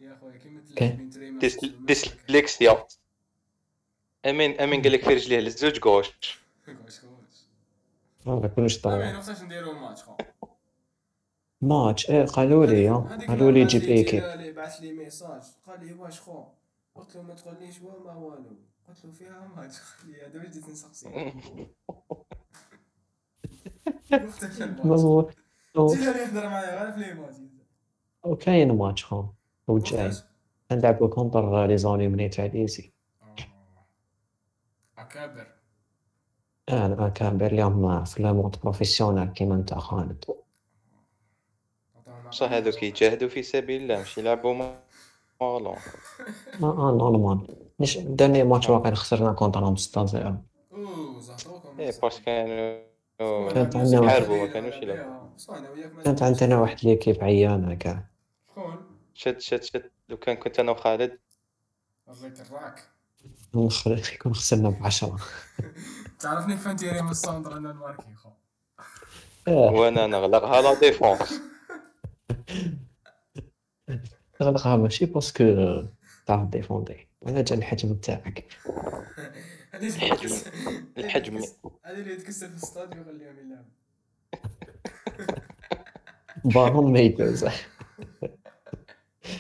يا 0.00 0.12
كيما 0.38 0.60
تلف 0.60 0.70
أوكي. 0.70 0.88
بين 0.96 1.10
تريمة 1.10 1.38
ديس 1.40 1.56
وسلمى. 1.58 1.86
ديسلكسيا 1.86 2.86
أمين 4.26 4.60
أمين 4.60 4.82
قال 4.82 4.92
لك 4.92 5.04
في 5.04 5.14
رجليه 5.14 5.38
للزوج 5.40 5.78
gauche 5.78 6.06
gauche 6.66 7.00
gauche 7.00 7.00
ما 8.26 8.32
أمين 8.34 8.78
ضروري 8.78 9.16
وقتاش 9.16 9.42
نديرو 9.42 9.70
الماتش 9.70 10.02
خو 10.02 10.16
ماتش 11.62 12.10
إيه 12.10 12.24
قالوا 12.24 12.66
لي 12.66 12.88
هذيك 12.88 13.28
قالوا 13.28 13.50
لي 13.50 13.64
جيب 13.64 13.82
équipe 13.82 14.22
بعث 14.52 14.80
لي 14.80 14.92
message. 14.92 15.42
قال 15.66 15.86
لي 15.86 15.92
واش 15.92 16.20
خو؟ 16.20 16.44
قلت 16.94 17.16
له 17.16 17.22
ما 17.22 17.34
تقوليش 17.34 17.82
ما 17.82 18.14
والو. 18.14 18.56
قلت 18.88 19.04
له 19.04 19.12
فيها 19.12 19.48
ماتش 19.56 19.76
قال 19.80 20.12
لي 20.12 20.22
هذا 20.26 20.38
واش 20.38 20.48
جيت 20.48 20.68
نسقسي. 20.68 21.06
وقتاش 24.12 24.62
ما 24.84 24.94
الماتش 24.96 25.04
هو 25.04 25.30
هو- 25.76 25.94
جيت 25.94 26.08
اللي 26.08 26.20
يهضر 26.22 26.48
معايا 26.48 26.82
غير 26.84 26.92
في 26.92 26.98
les 27.00 27.12
matchs 27.14 27.36
هو 28.26 28.36
كاين 28.36 28.72
ماتش 28.72 29.04
خو. 29.04 29.24
هو 29.70 29.78
جاي. 29.78 30.00
وقتاش؟ 30.06 30.24
نلعبو 30.72 31.08
كونتر 31.08 31.66
لي 31.66 31.78
زونيمني 31.78 32.28
تاع 32.28 32.44
ليزي 32.46 32.92
أكابر. 34.98 35.46
أنا 36.68 37.08
كابر 37.08 37.46
اليوم 37.46 38.04
في 38.04 38.20
الموت 38.20 38.62
بروفيسيونال 38.62 39.32
كيما 39.32 39.54
أنت 39.54 39.74
خالد. 39.74 40.24
صح 42.30 42.52
هذوك 42.52 42.82
يجاهدوا 42.82 43.28
في 43.28 43.42
سبيل 43.42 43.82
الله 43.82 44.00
مش 44.00 44.18
يلعبوا 44.18 44.54
مالون 44.54 45.76
ما 46.60 46.68
آه 46.68 46.96
نورمال 46.98 47.56
نش 47.80 47.98
داني 47.98 48.44
ماتش 48.44 48.68
واقع 48.70 48.94
خسرنا 48.94 49.32
كونترهم 49.32 49.76
6 49.76 50.06
0 50.06 50.36
أوه 50.72 51.20
زهطوكم 51.20 51.68
إيه 51.78 51.92
باش 52.02 52.20
كانوا 52.20 53.52
كانت 53.52 53.76
عندنا 53.76 54.00
واحد- 54.00 54.22
ما 54.30 54.46
كانوش 54.46 54.82
يلعبوا. 54.82 55.02
وياك 55.74 55.94
ما 55.94 56.02
كانت 56.02 56.22
عندنا 56.22 56.60
واحد 56.60 56.76
ليكيب 56.84 57.24
عيانة 57.24 57.74
كاع 57.74 58.04
شكون؟ 58.50 58.76
شد 59.14 59.40
شد 59.40 59.62
شد 59.62 59.90
لو 60.08 60.16
كان 60.16 60.36
كنت 60.36 60.60
أنا 60.60 60.72
وخالد. 60.72 61.18
الراك 62.08 62.84
نخ- 63.54 64.12
يكون 64.14 64.34
خسرنا 64.34 64.70
بعشرة. 64.70 65.16
تعرفني 66.20 66.54
كيف 66.54 66.68
نديري 66.68 67.02
من 67.02 67.08
السونتر 67.10 67.56
أنا 67.56 67.70
الماركي 67.70 68.14
خو. 68.14 68.28
وأنا 69.48 70.06
نغلقها 70.06 70.62
لا 70.62 70.74
ديفونس. 70.80 71.40
تغلقها 74.38 74.76
ماشي 74.76 75.06
باسكو 75.06 75.82
تعرف 76.26 76.48
ديفوندي. 76.48 77.06
ولا 77.20 77.42
جا 77.42 77.54
الحجم 77.56 77.94
تاعك 77.94 78.44
الحجم. 79.74 80.34
الحجم. 80.98 81.36
هذه 81.84 81.98
اللي 82.00 82.12
يتكسر 82.12 82.46
في 82.46 82.52
الاستاد 82.52 82.98
ويخليهم 82.98 83.36
يلعبوا 86.44 86.70
بالون 86.70 86.92
ما 86.92 86.98
يجوز 86.98 87.44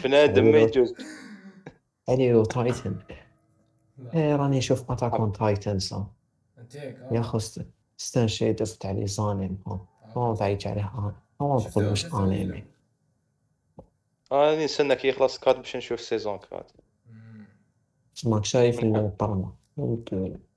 بنادم 0.04 0.44
ما 0.44 0.58
يجوز 0.58 0.94
اليو 2.08 2.44
تايتن. 2.44 2.96
لا. 3.98 4.14
إيه 4.14 4.36
راني 4.36 4.58
نشوف 4.58 4.90
أتاك 4.90 5.36
تايتن 5.36 5.78
صح؟ 5.78 6.06
هيك 6.74 6.98
يا 7.12 7.36
است- 7.36 7.66
ستان 7.96 8.28
شيدر 8.28 8.66
تاع 8.66 8.90
لي 8.90 9.06
زانيم 9.06 9.58
هو 10.06 10.32
ضايج 10.34 10.68
عليه 10.68 10.92
آن 10.98 11.12
هو 11.40 11.58
نقول 11.58 11.84
مش 11.92 12.04
انمي 14.32 14.42
راني 14.44 14.64
نستنى 14.64 14.96
كي 14.96 15.08
يخلص 15.08 15.38
كات 15.38 15.56
باش 15.56 15.76
نشوف 15.76 16.00
سيزون 16.00 16.38
كات 16.38 16.72
ماك 18.24 18.44
شايف 18.44 18.78
البرما 18.82 19.52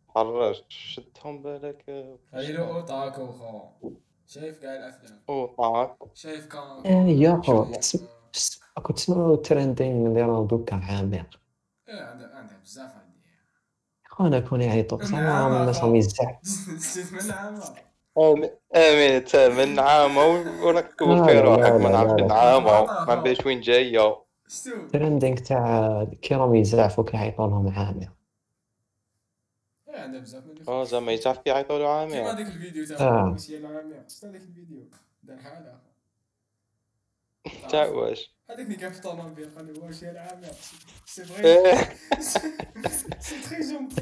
حرج 0.10 0.56
شدهم 0.70 1.42
بالك 1.42 1.90
هاي 2.34 2.52
له 2.52 2.68
اوتاكو 2.68 3.32
خو. 3.32 3.62
شايف 4.28 4.62
قاع 4.66 4.76
الأفلام؟ 4.76 5.20
أو 5.30 5.46
طاعك 5.46 5.98
شايف 6.14 6.48
كان؟ 6.48 6.62
إيه 6.86 7.22
يا 7.22 7.42
خو 7.46 7.66
كنت 8.84 8.98
تسمعوا 8.98 9.36
الترندين 9.36 10.08
اللي 10.08 10.22
راهو 10.22 10.46
دوكا 10.46 10.76
عامر؟ 10.76 11.40
إيه 11.90 12.02
عندها 12.02 12.36
عندها 12.36 12.58
بزاف 12.58 12.92
عندي. 12.96 13.20
أنا 14.20 14.40
كون 14.40 14.62
يعيطوا 14.62 14.98
عام 15.14 15.54
الناس. 15.54 15.84
راهم 15.84 15.96
يزعل 15.96 16.38
جيت 16.96 17.14
من 17.14 17.32
عامة 17.32 17.76
آمين. 18.20 18.50
آمين. 18.76 19.12
انت 19.12 19.36
من 19.36 19.80
عامة 19.80 20.26
وراك 20.66 20.94
تقول 20.94 21.18
لا، 21.18 21.26
في 21.26 21.40
روحك 21.40 21.72
ما 21.72 21.90
نعرف 21.90 22.32
عامة 22.32 23.06
ما 23.08 23.16
نبيش 23.16 23.46
وين 23.46 23.62
جاية 23.62 24.24
شتو 24.48 24.88
ترندينغ 24.94 25.38
تاع 25.38 26.04
كي 26.22 26.36
راهم 26.36 26.56
يزعفوا 26.56 27.04
كيعيطوا 27.04 27.48
لهم 27.48 27.68
عامر 27.68 28.10
عندها 29.88 30.20
بزاف 30.20 30.44
من 30.46 30.70
آه 30.70 30.84
زعما 30.84 31.12
يتعرف 31.12 31.38
كي 31.38 31.50
يعيطوا 31.50 31.80
له 31.80 32.08
كيما 32.08 32.20
عامر 32.20 32.32
هذاك 32.32 32.48
الفيديو 32.48 32.84
آه. 32.84 32.98
تاع 32.98 33.38
شفت 34.08 34.26
هذاك 34.26 34.42
الفيديو؟ 34.42 34.90
دار 35.24 35.38
حالة 35.38 35.80
تاع 37.70 37.88
واش؟ 37.88 38.36
هذاك 38.50 38.60
اللي 38.60 38.76
كان 38.76 38.92
في 38.92 38.98
الطوموبيل 38.98 39.50
قال 39.56 39.80
واش 39.80 40.04
يا 40.04 40.12
العامية؟ 40.12 40.52
سي 41.06 41.24
إيه، 41.44 41.90
سي 43.20 43.42
تري 43.50 43.60
جونتي 43.72 44.02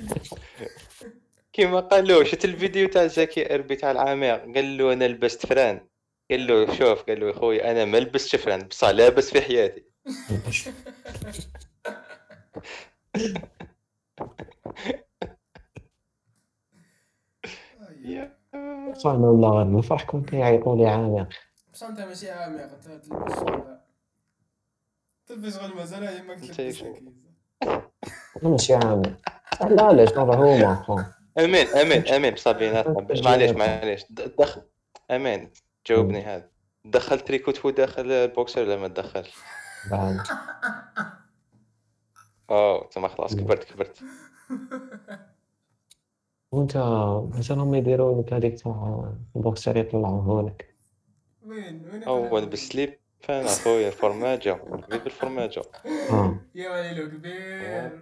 كيما 1.57 1.79
قال 1.79 2.07
له 2.07 2.23
شفت 2.23 2.45
الفيديو 2.45 2.87
تاع 2.87 3.07
زكي 3.07 3.55
إربي 3.55 3.75
تاع 3.75 3.91
العامر 3.91 4.53
قال 4.55 4.77
له 4.77 4.93
أنا 4.93 5.07
لبست 5.07 5.45
فران. 5.45 5.87
قال 6.31 6.47
له 6.47 6.73
شوف 6.73 7.03
قال 7.03 7.19
له 7.19 7.33
خويا 7.33 7.71
أنا 7.71 7.85
ما 7.85 7.97
لبستش 7.97 8.35
فران 8.35 8.59
بصح 8.59 8.89
لابس 8.89 9.31
في 9.31 9.41
حياتي. 9.41 9.83
أنا 19.05 19.27
والله 19.27 19.49
غير 19.49 19.77
نفرح 19.77 20.03
كون 20.03 20.25
كيعيطوا 20.25 20.75
لي 20.75 20.87
عامر 20.87 21.27
بصح 21.73 21.87
أنت 21.87 21.99
ماشي 21.99 22.31
عامي 22.31 22.61
قد 22.61 22.81
تلبس 22.81 23.39
تلبس 25.27 25.57
غير 25.57 25.75
مازال 25.75 26.03
هي 26.03 26.21
ما 26.21 26.33
انت 26.33 26.45
تلبس 26.45 26.75
شو؟ 26.75 26.85
أنا 27.63 28.49
ماشي 28.49 28.73
عامل 28.73 29.15
لا 29.69 29.83
علاش 29.83 30.09
هذا 30.09 30.35
هما 30.35 30.75
خو 30.75 30.99
أمين 31.39 31.67
أمين 31.67 32.07
أمين 32.07 32.33
بصابينات 32.33 32.87
باش 32.87 33.23
معليش 33.23 33.51
معليش. 33.51 34.05
دخل 34.09 34.61
أمين 35.11 35.51
جاوبني 35.87 36.21
هذا. 36.21 36.49
دخل 36.85 37.19
تريكو 37.19 37.51
تفو 37.51 37.69
داخل 37.69 38.11
البوكسر 38.11 38.61
ولا 38.61 38.75
ما 38.75 38.87
تدخلش 38.87 39.35
بعد. 39.91 40.17
أوه 42.49 42.87
تما 42.87 43.07
خلاص 43.07 43.35
كبرت 43.35 43.63
كبرت. 43.63 43.99
وانت 46.51 46.75
انت 47.35 47.51
راهم 47.51 47.75
يديروا 47.75 48.21
لك 48.21 48.33
هذيك 48.33 48.61
تاع 48.61 49.13
البوكسر 49.35 49.77
يطلعوه 49.77 50.41
لك 50.41 50.75
وين؟ 51.45 51.89
وين 51.91 52.03
أول 52.03 52.45
بالسليب 52.45 52.99
أنا 53.29 53.47
خويا 53.47 53.87
الفرماجه 53.87 54.59
بيت 54.89 55.03
بالفرماجه 55.03 55.61
آه. 56.11 56.39
يا 56.55 56.69
وليلو 56.69 57.09
كبير. 57.09 58.01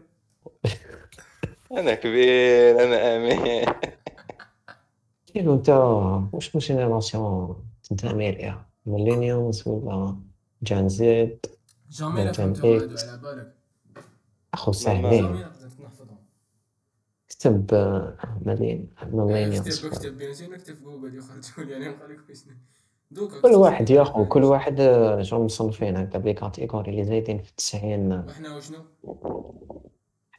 أنا 1.77 1.95
كبير 1.95 2.83
أنا 2.83 3.15
آمين. 3.15 3.65
كيف 5.25 5.47
أنت؟ 5.47 5.69
واش 6.33 6.55
مش 6.55 6.67
جينيراسيون 6.67 7.55
تنتمي 7.83 8.31
ليها 8.31 8.65
ميلينيومز 8.85 9.67
ولا 9.67 10.15
جان 10.63 10.89
زيد 10.89 11.45
جامي 11.89 12.23
لا 12.23 12.31
على 13.09 13.17
بالك. 13.17 13.55
أخو 14.53 14.71
قدرت 15.45 15.79
نحفظهم 15.81 16.17
كتب 17.29 17.73
آه، 17.73 18.17
ملين 18.45 18.89
ميلينيومز 19.13 19.85
اكتب 19.85 19.93
اكتب 19.93 20.17
بنزين 20.17 20.53
اكتب 20.53 20.83
جوجل 20.83 21.17
يخرجوا 21.17 21.63
لي 21.65 21.71
يعني 21.73 21.85
لك 21.89 22.19
واش 22.27 22.57
دوكا 23.11 23.41
كل 23.41 23.47
واحد 23.55 23.89
يا. 23.89 24.01
أخو 24.01 24.25
كل 24.25 24.43
واحد 24.43 24.79
آه، 24.79 25.21
شغل 25.21 25.41
مصنفين 25.41 25.95
هكا 25.97 26.19
بلي 26.19 26.33
كاتيجوري 26.33 26.91
اللي 26.91 27.03
زايدين 27.05 27.37
في 27.41 27.49
التسعين. 27.49 28.11
آه، 28.11 28.25
وحنا 28.27 28.55
وشنو؟ 28.55 28.85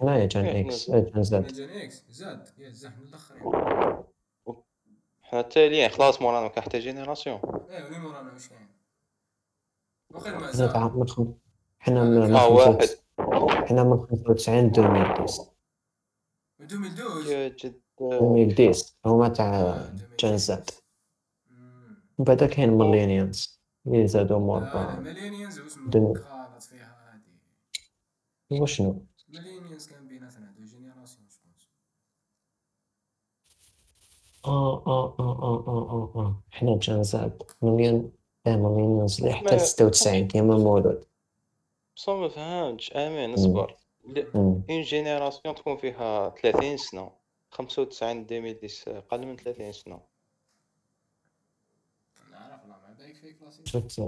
حنايا 0.01 0.27
جان 0.27 0.45
إحنا- 0.45 0.67
إكس 0.67 0.91
آه، 0.91 0.99
جان 1.01 1.23
زد 1.23 1.47
جان 1.47 1.69
إكس 1.71 2.05
زاد 2.11 2.49
يا 2.59 2.71
زحنا 2.71 3.03
الأخرين. 3.05 3.43
حنا 5.23 5.43
تاليين 5.43 5.89
خلاص 5.91 6.23
مورانا 6.23 6.49
كاع 6.49 6.63
حتى 6.63 6.79
جينيراسيون. 6.79 7.41
إيه 7.71 7.85
ولي 7.85 7.99
مورانا 7.99 8.33
واش 8.33 8.49
كاين 8.49 8.69
وخير 10.15 10.33
ما 10.35 10.39
حنا 10.41 10.53
زاد 10.53 10.73
تاع 10.73 10.89
من 10.89 11.09
خم... 11.09 11.35
حنا 11.79 12.05
من 12.05 12.21
من 12.21 12.35
آه 12.37 12.49
واحد. 12.49 12.89
حنا 13.69 13.85
من 13.85 14.07
95 14.07 14.67
2010 14.69 15.55
2012 16.61 17.31
يا 17.33 17.49
جد. 17.49 17.81
2010 18.03 18.95
هما 19.07 19.29
تاع 19.29 19.55
آه، 19.61 19.95
جان 20.21 20.37
زد 20.39 20.53
2010. 20.59 20.83
مم. 21.51 22.05
من 22.19 22.25
بعد 22.25 22.45
كاين 22.45 22.71
ميلينيومز 22.71 23.61
اللي 23.87 24.07
زادوا 24.09 24.39
مور 24.39 24.61
ميلينيانز. 25.01 25.59
غلط 25.61 26.63
فيها 26.63 27.13
هادي 28.51 28.63
وشنو؟ 28.63 29.07
ميلينيانز 29.29 29.87
كان 29.89 30.09
بيناتنا 30.09 30.53
دو 30.59 30.65
جينيراسيون 30.65 31.27
جوبونس 31.29 31.69
آه 34.45 34.87
آه 34.87 35.17
آه 35.21 35.43
آه 35.43 35.65
آه 35.69 35.91
آه 35.91 36.13
آه 36.21 36.43
حنا 36.51 36.79
جان 36.79 37.03
زد. 37.03 37.43
مليون 37.63 38.13
آه 38.47 38.57
مليونيومز 38.57 39.21
اللي 39.21 39.33
حتى 39.33 39.45
ما- 39.57 39.59
96 39.59 40.29
كيما 40.29 40.57
مولود 40.59 41.05
بصح 41.97 42.13
ما 42.13 42.29
فهمتش 42.29 42.93
امين 42.93 43.35
اصبر 43.35 43.77
ل- 44.05 44.31
مم. 44.35 44.63
اون 44.71 44.83
جينيراسيون 44.83 45.55
تكون 45.55 45.77
فيها 45.77 46.29
30 46.29 46.77
سنه. 46.77 47.11
95 47.51 48.27
2010 48.31 48.99
أقل 48.99 49.27
من 49.27 49.37
30 49.37 49.73
سنه. 49.73 50.01
نعرف 52.31 52.61
لا 52.63 52.67
ما 52.67 52.95
بالك 52.99 53.17
في 53.17 53.33
كلاسيك 53.33 53.67
شفت 53.67 54.01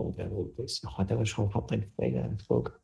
بس 0.59 0.87
هذا 0.87 1.17
واش 1.17 1.41
هم 1.41 1.49
حاطين 1.51 1.81
في 1.81 1.89
فوق 1.99 2.07
جينيراسيون 2.07 2.39
زاد 2.49 2.81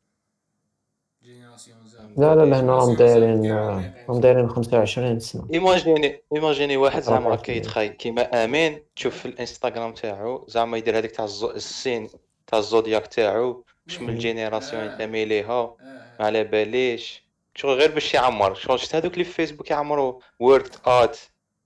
لا 2.17 2.35
لا 2.35 2.45
لا 2.45 2.59
هنا 2.59 2.75
راهم 2.75 2.95
دايرين 2.95 3.51
آه،. 3.51 3.93
راهم 4.09 4.19
دايرين 4.21 4.49
25 4.49 5.19
سنة 5.19 5.47
ايماجيني 5.53 6.21
ايماجيني 6.35 6.77
واحد 6.77 7.01
زعما 7.01 7.33
هكا. 7.33 7.51
يتخيل 7.51 7.91
كيما 7.91 8.43
آمين 8.43 8.79
تشوف 8.95 9.17
في 9.17 9.25
الإنستغرام 9.25 9.93
تاعو 9.93 10.45
زعما 10.47 10.77
يدير 10.77 10.97
هذيك 10.97 11.11
تاع. 11.11 11.25
السين 11.25 12.09
تاع 12.47 12.59
الزودياك 12.59 13.07
تاعو 13.07 13.63
واش 13.87 14.01
من 14.01 14.13
مم. 14.13 14.17
جينيراسيون 14.19 14.81
آه. 14.83 14.91
ينتمي 14.91 15.25
ليها 15.25 15.51
آه، 15.61 15.75
ما 16.19 16.25
على 16.25 16.43
باليش 16.43 17.25
شغل 17.55 17.73
غير 17.73 17.91
باش 17.91 18.13
يعمر 18.13 18.53
شغل 18.53 18.79
شفت 18.79 18.95
هذوك 18.95 19.13
اللي 19.13 19.23
في 19.23 19.31
فيسبوك 19.31 19.71
يعمروا 19.71 20.19
founder 20.43 20.71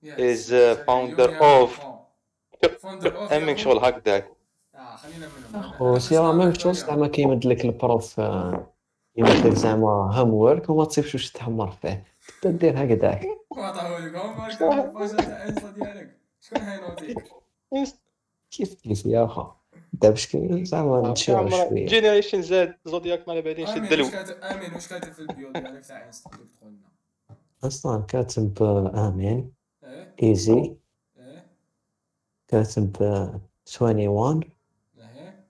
Union 0.04 1.40
of- 1.42 1.80
Founder 2.82 3.12
of 3.12 3.32
امين 3.32 3.56
شغل. 3.56 3.78
هكذاك 3.84 4.30
آه 4.74 4.96
خلينا 4.96 5.28
منهم 5.54 5.72
وسي 5.92 6.18
راه 6.18 6.32
ميم 6.32 6.54
شوز 6.54 6.84
زعما 6.84 7.08
كيمد 7.08 7.46
لك 7.46 7.64
البروف 7.64 8.20
آه، 9.18 9.20
يمد 9.20 9.46
لك 9.46 9.54
زعما 9.54 10.10
هوم 10.14 10.34
وورك 10.34 10.70
وما 10.70 10.84
تصيبش 10.84 11.14
واش 11.14 11.30
تحمر 11.32 11.70
فيه. 11.70 12.04
تبدأ 12.42 12.70
دير 12.70 12.84
هكذاك. 12.84 13.26
لك 15.14 15.74
ديالك 15.74 16.16
شكون 16.40 17.84
كيف 18.50 18.74
كيف 18.74 19.06
يا 19.06 19.24
اخا 19.24 19.56
زعما 20.64 21.10
نشير 21.10 21.50
شوية. 21.50 21.86
جينيريشن 21.86 22.42
زاد 22.42 22.74
زودياك 22.84 23.28
ما 23.28 23.32
على 23.32 23.42
باليش 23.42 23.68
آمين 23.68 23.84
الدلو 23.84 24.04
واش 24.04 24.12
كاتب؟ 24.12 24.36
آمين 24.42 24.74
واش 24.74 24.88
كاتب 24.88 25.12
في 25.12 25.18
البيو 25.18 25.52
ديالك؟ 25.52 25.84
تاع 25.86 26.06
انستا 26.06 26.30
اللي 26.30 26.44
تدخل 26.44 26.66
لنا 26.66 26.88
أصلا 27.64 28.02
كاتب 28.02 28.62
آه، 28.62 29.08
آمين. 29.08 29.52
ايزي 30.22 30.76
إيه. 31.18 31.46
كاتب 32.48 32.96
آه، 33.02 33.40
21 33.80 34.40
إيه. 34.98 35.44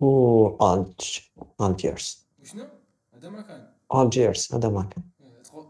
و 0.00 0.48
الج 0.74 1.18
الجيرس 1.60 2.25
وشنو 2.46 2.68
هذا 3.14 3.28
ما 3.28 3.42
كان. 3.42 3.72
الجيرس 3.94 4.54
هذا 4.54 4.68
ما 4.68 4.82
كان. 4.82 5.04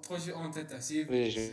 تخرجي 0.02 0.32
اون 0.32 0.50
تيت 0.50 0.70
تاع 0.70 0.80
سي 0.80 1.04
فيجي. 1.04 1.52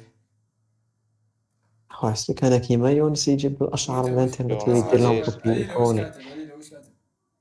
حاسك 1.90 2.44
أنا 2.44 2.58
كيما 2.58 2.92
يونس 2.92 3.28
يجيب 3.28 3.64
الأشعار 3.64 4.06
من 4.06 4.14
الانترنت 4.14 4.68
يونس 4.68 4.84
ويدير 4.84 5.00
لهم. 5.00 5.24
كوبي 5.24 5.66
علينا 5.66 6.54
واش 6.56 6.70
كاتب 6.70 6.92
كاتب 6.92 7.36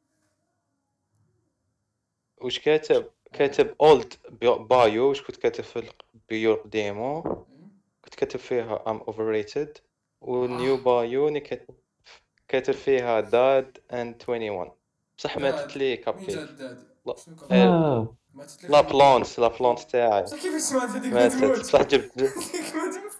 واش 2.40 2.58
كاتب 2.58 3.06
كاتب 3.32 3.74
اولد 3.80 4.14
بايو 4.70 5.08
واش 5.08 5.22
كنت 5.22 5.36
كاتب 5.36 5.64
في 5.64 5.90
البيو 6.14 6.62
ديمو 6.66 7.16
إيه؟ 7.16 7.68
كنت 8.04 8.14
كاتب 8.14 8.40
فيها 8.40 8.90
ام 8.90 8.96
اوفرريتد 8.96 9.78
والنيو 10.20 10.76
بايو 10.76 11.40
كاتب 11.40 11.74
كاتب 12.48 12.74
فيها 12.74 13.20
داد 13.20 13.78
اند 13.92 14.22
21 14.28 14.70
بصح 15.18 15.38
ماتت 15.38 15.76
لي 15.76 15.96
دادي 15.96 16.91
لا. 17.06 17.14
آه. 17.52 18.14
ماتت 18.34 18.64
لك 18.64 18.70
لا 18.70 18.80
بلونت 18.80 19.38
لا 19.38 19.48
بلونت 19.48 19.78
تاعي. 19.78 20.22
كيفاش 20.22 20.60
سمعت 20.60 20.88
هذيك 20.90 21.12
ماتت 21.12 21.60
بصح 21.60 21.82
جبت 21.82 22.18
هذيك 22.18 22.74
ما 22.74 22.90
تموت 22.92 23.12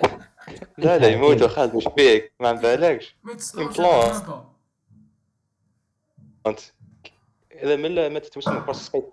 لا 0.78 0.98
لا 0.98 1.08
يموتوا 1.08 1.48
خالد 1.48 1.74
واش 1.74 1.88
بيك؟ 1.88 2.32
ما 2.40 2.48
عم 2.48 2.56
بالكش. 2.56 3.16
هكا. 3.58 4.44
انت 6.46 6.60
إذا 7.52 7.76
من 7.76 7.94
ماتت 8.12 8.36
واسمك 8.36 8.68
بس 8.68 8.76
سقيت 8.76 9.04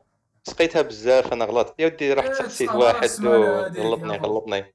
سقيتها 0.44 0.82
بزاف 0.82 1.34
أنا 1.34 1.46
غلطت. 1.46 1.80
يا 1.80 1.86
ودي 1.86 2.14
رحت 2.14 2.28
إيه، 2.28 2.34
سقسيت 2.34 2.70
واحد 2.70 3.10
أخو. 3.10 3.28
غلطني 4.28 4.74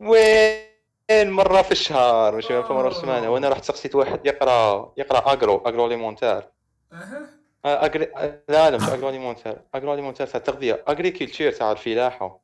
وين 0.00 1.30
مرة 1.30 1.62
في 1.62 1.72
الشهر؟ 1.72 2.34
ماشي 2.34 2.52
مرة 2.58 2.90
في. 2.90 2.96
السمانة. 2.96 3.30
وأنا 3.30 3.48
رحت 3.48 3.64
سقسيت 3.64 3.94
واحد؟ 3.94 4.26
يقرا 4.26 4.92
يقرأ 4.96 5.32
agro 5.32 5.56
agroalimentaire 5.56 6.48
أها. 6.92 7.28
أجري... 7.66 8.04
لا 8.48 8.70
لا 8.70 8.76
مش 8.76 8.88
agroalimentaire 8.88 10.26
تاع 10.26 10.40
التغذية. 10.40 10.84
agriculture 10.88 11.50
تاع 11.50 11.72
الفلاحة. 11.72 12.40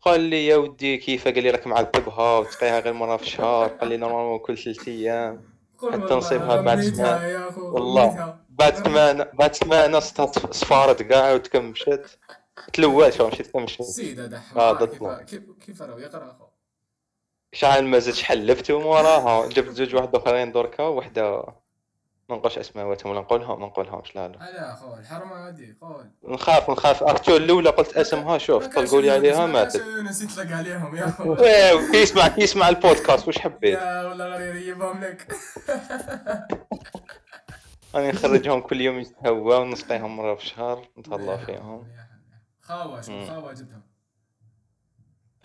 قال 0.00 0.20
لي 0.20 0.46
يا 0.46 0.56
ودي 0.56 0.96
كيف؟ 0.96 1.28
قال 1.28 1.42
لي 1.42 1.50
راك 1.50 1.66
معذبها 1.66 2.38
وتسقيها 2.38 2.80
غير 2.80 2.92
مرة 2.92 3.16
في 3.16 3.22
الشهر. 3.22 3.68
قال 3.68 3.88
لي 3.88 3.96
normalement 3.96 4.38
كل 4.38 4.58
ثلاث 4.58 4.88
أيام. 4.88 5.56
حتى 5.92 6.14
نصيبها 6.14 6.60
بعد 6.60 7.00
أخو، 7.00 7.74
والله. 7.74 8.38
بعد 8.48 8.74
سمانه 8.74 9.26
بعد 9.32 9.54
سمانه 9.54 10.00
صفارت 10.00 11.02
كاع 11.02 11.32
وتكمشت. 11.32 12.18
تلوات 12.72 13.12
شو 13.12 13.26
مشيت 13.26 13.50
كمشت. 13.50 13.80
السيد 13.80 14.20
هذا 14.20 14.42
آه، 14.56 14.86
كيف. 15.22 15.42
كيف 15.66 15.82
راه 15.82 16.00
يقرا 16.00 16.30
أخو. 16.30 16.44
شحال 17.52 17.84
ما 17.84 17.98
زدت 17.98 18.22
حلفت 18.22 18.70
وراها 18.70 19.48
جبت 19.48 19.70
زوج 19.70 19.94
واحد 19.94 20.14
أخرين 20.14 20.52
دركا 20.52 20.82
وحدة 20.82 21.44
ما 22.28 22.36
نقولش 22.36 22.58
اسماواتهم 22.58 23.12
ولا 23.12 23.20
نقولهم 23.20 23.60
ما 23.60 23.66
نقولهمش 23.66 24.16
لا 24.16 24.28
لا. 24.28 24.36
لا 24.36 24.72
اخو 24.72 24.94
الحرمه 24.98 25.48
هذه 25.48 25.74
قول. 25.80 26.10
نخاف 26.24 26.70
نخاف. 26.70 27.02
اكتو 27.02 27.36
الأولى 27.36 27.70
قلت 27.70 27.96
اسمها 27.96 28.38
شوف 28.38 28.66
تلقوا 28.66 29.00
لي 29.00 29.10
عليها 29.10 29.46
ماتت 29.46 29.82
نسيت 30.04 30.30
تلقى 30.30 30.54
عليهم 30.54 30.96
يا 30.96 31.08
اخو 31.08 31.34
إيه، 31.34 31.90
كي 31.92 32.02
يسمع 32.02 32.28
كي 32.28 32.42
يسمع 32.42 32.68
البودكاست 32.68 33.26
واش 33.26 33.38
حبيت؟ 33.38 33.78
يا 33.78 34.02
والله 34.04 34.24
غير 34.36 34.54
يجيبهم 34.54 35.00
لك. 35.04 35.26
راني 37.94 38.08
نخرجهم 38.12 38.60
كل 38.60 38.80
يوم 38.80 38.98
يتهوى 39.00 39.56
ونسقيهم 39.56 40.16
مرة 40.16 40.34
في 40.34 40.42
الشهر 40.42 40.88
نتهلا 40.98 41.36
فيهم. 41.36 41.86
خاوة 42.60 43.00
شوف. 43.00 43.30
خاوة 43.30 43.52
جبتهم. 43.52 43.82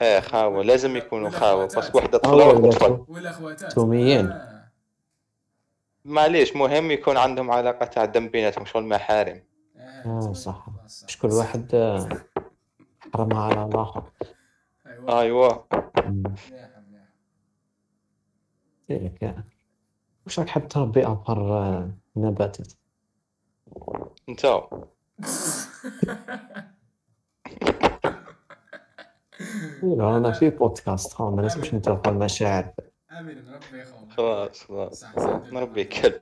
إيه 0.01 0.19
خاوة. 0.19 0.63
لازم 0.63 0.97
يكونوا 0.97 1.29
خواتات. 1.29 1.75
باسكو 1.75 1.97
وحدة 1.97 2.17
آه، 2.17 2.21
طفلة 2.21 2.47
ولا 2.47 2.69
طفل 2.71 3.33
خواتات 3.33 3.71
توميين. 3.73 4.50
آه. 6.05 6.09
معليش 6.09 6.55
مهم 6.55 6.91
يكون 6.91 7.17
عندهم 7.17 7.51
علاقة 7.51 7.85
تاع 7.85 8.05
دم 8.05 8.27
بيناتهم 8.27 8.65
شغل 8.65 8.83
محارم. 8.83 9.41
آه 10.05 10.33
صح. 10.33 10.65
صح. 10.87 11.05
مش 11.07 11.17
كل 11.17 11.27
واحد 11.27 11.75
آه، 11.75 12.09
حرمها 13.13 13.43
على 13.43 13.65
الآخر 13.65 14.03
أيوه. 15.09 15.65
يعني. 18.89 19.43
وش 20.25 20.39
راك 20.39 20.49
حاب 20.49 20.67
تربي 20.67 21.05
ابار 21.05 21.57
آه، 21.57 21.91
نباتات 22.15 22.73
انت 24.29 24.45
أنا 29.83 30.31
في 30.31 30.49
بودكاست 30.49 31.21
ما 31.21 31.41
لازمش 31.41 31.73
نترفع 31.73 32.11
المشاعر. 32.11 32.73
آمين 33.19 33.45
نربي 33.45 33.83
خويا 33.83 34.07
خلاص 34.17 34.63
خلاص. 34.63 35.03
نربي 35.51 35.83
كلب 35.83 36.21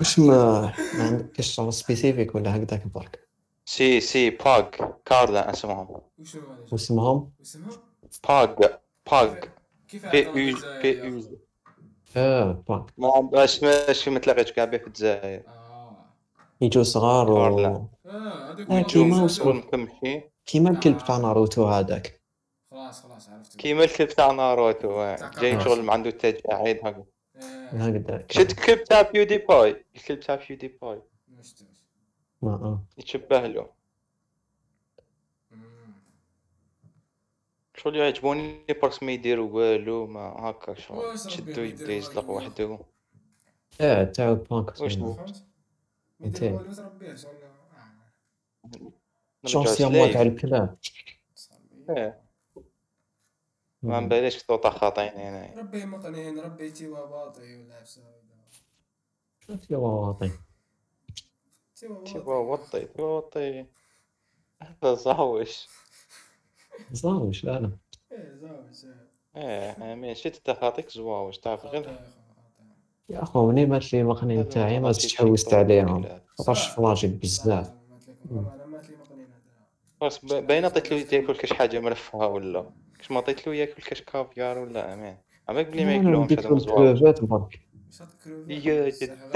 واش 0.00 0.18
ما 0.18 0.60
ما 0.98 1.04
عندكش 1.04 1.54
شغل 1.54 1.72
سبيسيفيك 1.72 2.34
ولا 2.34 2.56
هكذاك 2.56 2.86
برك 2.86 3.28
سي 3.64 4.00
سي 4.00 4.30
باغ 4.30 4.70
كارلا 5.04 5.50
اسمهم؟ 5.50 6.00
واسمهم 6.72 7.32
باغ 8.28 8.54
باغ 9.10 9.34
كيف 9.88 10.06
بي 10.06 10.30
الجزائر 10.30 11.10
بي 11.10 11.18
أخو؟ 11.18 11.36
آه 12.16 12.52
باك 12.68 12.84
ما 12.98 13.20
باش 13.20 13.62
ماشي 13.62 14.10
ما 14.10 14.18
تلاقيتش 14.18 14.52
كاع 14.52 14.64
به 14.64 14.78
في 14.78 14.86
الجزائر 14.86 15.42
آه. 15.48 15.96
يجوا 16.60 16.82
صغار 16.82 17.30
و. 17.30 17.38
آه 17.38 17.88
هذوك 18.06 18.70
آه، 18.70 18.82
كيما 18.82 19.28
كيما 20.46 20.70
الكلب 20.70 20.98
تاع 20.98 21.16
ناروتو 21.18 21.68
هذاك. 21.68 22.17
خلاص 22.88 23.02
خلاص 23.02 23.28
عرفت 23.28 23.56
كيما 23.56 23.84
الكلب 23.84 24.08
تاع 24.08 24.30
ناروتو 24.32 25.00
آه. 25.00 25.30
جاي. 25.40 25.60
شغل 25.60 25.82
ما 25.82 25.92
عنده 25.92 26.10
تجاعيد 26.10 26.76
هكا 26.76 27.04
آه، 27.36 27.68
هكذاك 27.68 28.32
شفت 28.32 28.50
الكلب 28.50 28.84
تاع 28.84 29.02
بيودي 29.02 29.38
باي 29.38 29.84
الكلب 29.96 30.20
تاع 30.20 30.34
بيودي 30.48 30.68
باي 30.82 31.02
ما 32.42 32.50
آه. 32.52 32.82
يتشبه 32.98 33.46
له. 33.46 33.70
شغل 37.76 37.96
يعجبوني 37.96 38.64
بارس 38.82 39.02
ما 39.02 39.12
يديروا 39.12 39.50
والو 39.52 40.06
ما 40.06 40.20
هكا 40.20 40.74
شغل 40.74 41.16
يدير 41.38 41.64
يبدا 41.64 41.92
يزلق؟ 41.92 42.30
وحده 42.30 42.78
آه 43.80 44.04
تاع 44.04 44.32
باك 44.32 44.80
واش 44.80 44.94
تسمى. 44.94 45.14
فهمت 45.14 45.44
انت. 46.24 46.42
يدير 46.42 46.54
والو 46.54 46.72
تربيه 46.74 47.14
شغل 49.46 49.66
آه. 49.68 49.72
سلايف 49.72 50.16
الكلاب 50.16 50.76
صاحبي. 51.34 52.12
إيه، 53.84 53.90
ما 53.90 54.00
نباليش 54.00 54.44
طوطا 54.44 54.70
خاطين 54.70 55.08
هنا 55.08 55.58
ربي 55.60 55.84
مقنين 55.84 56.40
ربي 56.40 56.70
تيوا 56.70 57.06
باطي 57.06 57.56
ولا 57.56 57.82
بساوي 57.82 58.06
يا 59.70 59.76
واطي 59.76 60.30
باطي 61.74 62.18
وطي 62.28 62.86
تيوا 62.86 63.16
وطي 63.18 63.66
هذا 64.62 64.94
زاوش. 64.94 65.68
زاوش؟ 66.92 67.44
لا 67.44 67.60
لا. 67.60 67.70
إيه 68.12 68.34
زاوج 68.34 68.86
إيه. 69.36 69.92
امين 69.92 70.14
شفت 70.14 70.48
أنت 70.48 70.58
خاطيك 70.60 70.90
زواوش؟ 70.90 71.38
تعرف 71.38 71.66
غير؟ 71.66 72.00
يا 73.08 73.22
اخو 73.22 73.48
مني 73.50 73.66
مات 73.66 73.92
لي 73.92 74.00
المقنين 74.00 74.38
هذا 74.40 74.48
تاعي 74.48 74.80
ما 74.80 74.88
خاطي 74.88 75.00
زدتش 75.00 75.12
شي 75.12 75.18
حوست 75.18 75.50
طول 75.50 75.58
عليهم. 75.58 76.20
خاطرش 76.38 76.68
فلاجيل 76.68 77.10
بزاف. 77.10 77.70
مقنين 80.00 80.24
باين 80.24 80.64
عطيت 80.64 80.92
له 80.92 80.98
ياكل 81.12 81.36
كاش 81.36 81.52
حاجة 81.52 81.78
ملفها 81.80 82.26
ولا؟ 82.26 82.70
كاش 82.98 83.10
ما 83.10 83.18
عطيت 83.18 83.46
له 83.46 83.54
ياكل 83.54 83.82
كاش 83.82 84.02
كافيار 84.02 84.58
ولا 84.58 84.94
امين 84.94 85.16
عماك 85.48 85.66
بلي 85.66 85.84
ما 85.84 85.96
هذوما 85.96 86.58
زواوش 86.58 86.62
الكروفات 86.62 87.24
برك 87.24 87.60
يا 88.48 88.84
قتلو. 88.84 89.30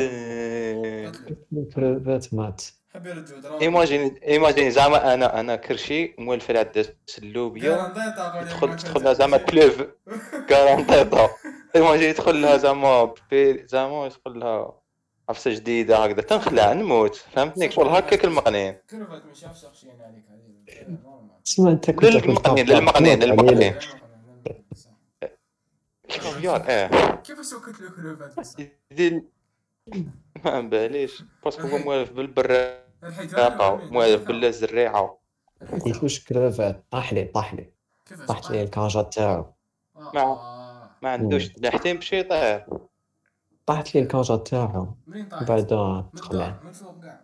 الكروفات 1.53 2.35
مات 2.35 2.63
حب 2.95 3.07
يرجعوا 3.07 3.41
دراهم. 3.41 3.61
ايماجين 3.61 4.17
ايماجين 4.17 4.71
زعما 4.71 5.15
أنا 5.15 5.41
أنا 5.41 5.57
كرشي 5.57 6.15
اللوبيا 7.19 7.77
كارانتيتا 7.77 8.29
قول 8.29 8.45
لي 8.45 8.47
تدخل 8.47 8.77
تدخل 8.77 9.05
لها 9.05 9.13
زعما. 9.13 9.37
كلوف 9.37 9.83
كارانتيطا 10.49 11.31
ايماجين 11.77 12.11
يدخل 12.11 12.43
لها 12.43 12.57
زعما 12.57 13.15
زعما 13.67 14.07
يدخل 14.07 14.39
لها 14.39 14.82
عفسة 15.29 15.55
جديدة 15.55 15.97
هكذا 16.05 16.23
تنخلع 16.23 16.73
نموت 16.73 17.15
فهمتني؟ 17.17 17.71
شغل 17.71 17.89
هكاك 17.89 18.25
المقنين 18.25 18.77
كروفات 18.91 19.27
مش 19.27 19.45
عارف 19.45 19.59
شخصيا 19.59 19.91
عليك 20.01 20.25
نورمال. 20.89 21.43
تسمى 21.45 21.71
أنت 21.73 21.91
كنت 21.91 22.05
للمقنين- 22.05 22.67
للمقنين- 22.67 23.23
للمقنين. 23.23 23.75
إيه 26.11 26.97
كيفاش 27.25 27.55
كروفات 27.55 28.39
بصح؟ 28.41 28.61
يدير 28.91 29.23
ما 30.45 30.61
باليش 30.61 31.23
باسكو 31.45 31.67
هو 31.69 31.79
موالف 31.79 32.13
بالبراقه 32.13 33.77
موالف 33.91 34.23
بالزريعه 34.23 35.19
قلتلوش 35.85 36.25
كروفات 36.25 36.85
طاح 36.91 37.13
لي 37.13 37.25
طاح 37.25 37.55
لي 37.55 37.73
طاحت 38.29 38.51
لي 38.51 38.63
الكاجا 38.63 39.03
تاعو. 39.03 39.45
آه،. 39.97 40.91
ما 41.03 41.11
عندوش 41.11 41.51
لحتين 41.59 41.97
باش 41.97 42.13
يطير 42.13 42.65
طاحت 43.67 43.95
لي 43.95 44.01
الكاجا 44.03 44.37
تاعو. 44.37 44.87
منين 45.07 45.29
طاحت؟ 45.29 45.49
بعد 45.49 45.73
من 45.73 46.13
تخلع 46.13 46.49
الدار، 46.49 46.65
من 46.65 46.73
فوق 46.73 47.01
كاع. 47.01 47.21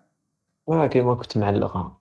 ولكن 0.67 1.03
ما 1.03 1.15
كنت 1.15 1.39
معلقها 1.39 1.99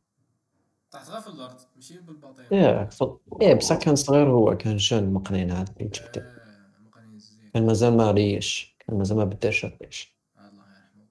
طاحت 0.92 1.10
غير 1.10 1.22
في 1.22 1.28
الأرض 1.28 1.56
ماشي 1.76 2.00
بالبطيء 2.00 2.46
إيه 2.52 2.86
ف... 2.90 3.04
إيه 3.42 3.54
بصح 3.54 3.78
كان 3.78 3.96
صغير 3.96 4.30
هو 4.30 4.58
كان 4.58 4.78
jeune 4.78 5.14
مقنين 5.14 5.52
هذا 5.52 5.74
اللي 5.78 5.90
جبته 5.90 6.22
آه، 6.22 6.68
مقنين 6.86 7.16
الزين 7.16 7.50
كان 7.54 7.66
مازال 7.66 7.98
ما 7.98 8.12
ريش 8.12 8.76
كان 8.80 8.98
مازال 8.98 9.18
ما 9.18 9.24
بداش 9.24 9.66
الريش. 9.66 10.18
الله 10.40 10.64
يرحمه. 10.64 11.06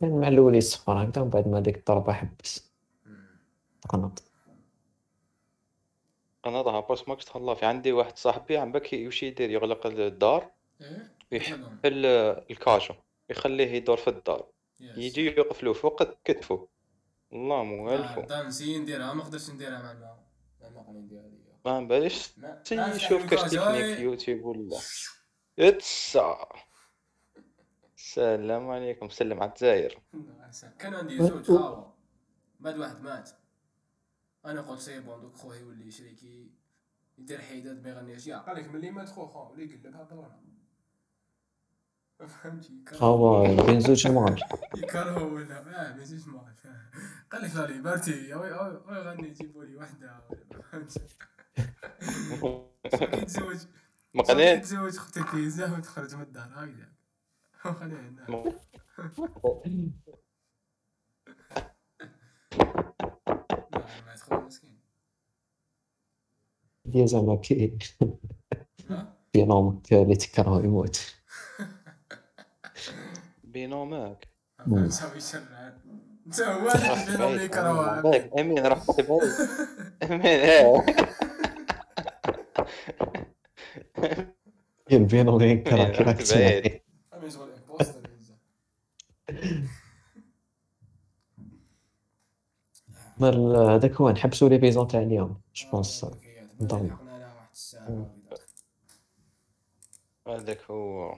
كان 0.00 0.20
مع 0.20 0.28
الأول 0.28 0.54
يصفر 0.54 1.02
هكذا 1.02 1.22
ومن 1.22 1.30
بعد 1.30 1.48
ما 1.48 1.60
ديك 1.60 1.76
الضربة 1.76 2.12
حبس. 2.12 2.72
مم. 3.06 3.26
تقنط 3.82 4.22
أنا 6.46 6.62
ظهر 6.62 6.80
بس 6.92 7.08
ما 7.08 7.14
كنت 7.14 7.28
خلا 7.28 7.54
في 7.54 7.66
عندي 7.66 7.92
واحد 7.92 8.18
صاحبي 8.18 8.58
عم 8.58 8.72
بكي 8.72 9.06
وش 9.06 9.22
يدير 9.22 9.50
يغلق 9.50 9.86
الدار. 9.86 10.50
إيه؟ 10.80 11.15
ويحل 11.32 11.56
كلهم. 11.82 12.44
الكاشو 12.50 12.94
يخليه 13.30 13.66
يدور 13.72 13.96
في 13.96 14.08
الدار. 14.10 14.48
يجي 14.80 15.36
يوقف 15.36 15.62
له 15.62 15.72
فوق 15.72 16.02
كتفه 16.24 16.68
الله 17.32 17.60
آه، 17.60 17.64
موالفو 17.64 18.20
دا 18.20 18.42
نسي 18.42 18.78
نديرها 18.78 19.14
ما 19.14 19.22
نقدرش 19.24 19.50
نديرها 19.50 19.82
مع 19.82 19.90
الماء 19.92 20.26
ما 21.64 21.80
باليش 21.80 22.38
ما- 22.38 22.62
سي 22.64 22.76
ما 22.76 22.94
يشوف 22.94 23.22
نفتح 23.22 23.30
كاش 23.42 23.50
تكنيك. 23.50 23.96
في 23.96 24.02
يوتيوب 24.02 24.44
ولا. 24.44 24.78
اتسا 25.58 26.48
السلام 27.96 28.70
عليكم 28.70 29.08
سلم 29.08 29.40
على 29.42 29.50
الجزائر. 29.50 29.98
كان 30.78 30.94
عندي 30.94 31.18
زوج 31.22 31.46
خاوة. 31.46 31.94
بعد 32.60 32.78
واحد 32.78 33.00
مات. 33.02 33.30
أنا 34.46 34.60
قلت 34.60 34.80
سي 34.80 35.00
بون 35.00 35.20
دوك 35.20 35.36
خوه 35.36 35.56
يولي 35.56 35.90
شريكي. 35.90 36.50
يدير 37.18 37.40
حيدات 37.40 37.76
ما 37.76 37.88
يغنيش 37.90 38.26
يا 38.26 38.36
قالك 38.38 38.68
ملي 38.68 38.90
مات 38.90 39.08
خو 39.08 39.26
خو 39.26 39.52
ولي 39.52 39.64
يقلبها 39.74 40.02
بالغنى 40.02 40.45
فهمتي؟ 42.20 42.72
هو 42.94 43.44
بين 43.66 43.80
زوج 43.80 44.06
المغرب 44.06 44.36
يكرهوا 44.76 45.30
ولا 45.30 45.62
ما 45.62 45.96
ما 46.26 46.52
قال 47.32 47.42
لك 47.42 47.56
لا 47.56 47.66
ليبرتي 47.66 48.34
وي 48.34 48.52
وي 48.52 48.98
غني 48.98 49.28
يجيبوا 49.28 49.64
لي 49.64 49.76
وحدة 49.76 50.20
ولا 50.30 50.62
فهمت. 50.62 50.98
كي 52.90 53.24
تزوج؟ 53.24 53.56
كي 53.56 53.68
مقنين 54.14 54.60
تزوج 54.62 54.96
أختك 54.96 55.30
كيزه 55.30 55.74
وتخرج 55.78 56.14
من 56.14 56.22
الدار 56.22 56.48
هكذا 57.62 57.88
ما 58.28 58.56
هي 66.94 67.06
زعما 67.06 67.36
كي 67.36 67.78
بينومك 69.34 69.92
اللي 69.92 70.16
تكره 70.16 70.64
يموت 70.64 71.14
بينومك 73.44 73.44
مم. 73.44 73.45
نسوي 73.45 73.45
شر 73.45 73.45
انت 73.45 73.45
هو 73.45 73.45
هذاك 73.45 73.45
اللي 73.45 73.45
اللي 73.45 73.45
يكرهها 73.45 73.45
باك 73.45 73.45
امين 73.45 73.45
راح 73.45 73.45
تبعد 73.45 73.45
امين 80.10 80.26
إيه 80.26 80.86
هي 84.88 84.96
البينوم 84.96 85.36
اللي 85.36 85.50
يكره 85.50 85.76
إيه، 85.76 85.92
كراك 85.92 86.16
بعيد. 86.16 86.18
تسمع 86.22 86.80
أمي 87.14 87.30
شغل 87.30 87.50
امبوستر 87.52 88.00
بزاف. 88.18 88.38
مال 93.18 93.56
هذاك 93.56 93.92
هو 93.92 94.10
نحبسوا 94.10 94.48
لي 94.48 94.58
بيزون 94.58 94.88
تاع 94.88 95.00
اليوم 95.00 95.40
جوبونس 95.54 96.04
آه،. 97.74 98.10
هذاك 100.28 100.60
هو. 100.70 101.14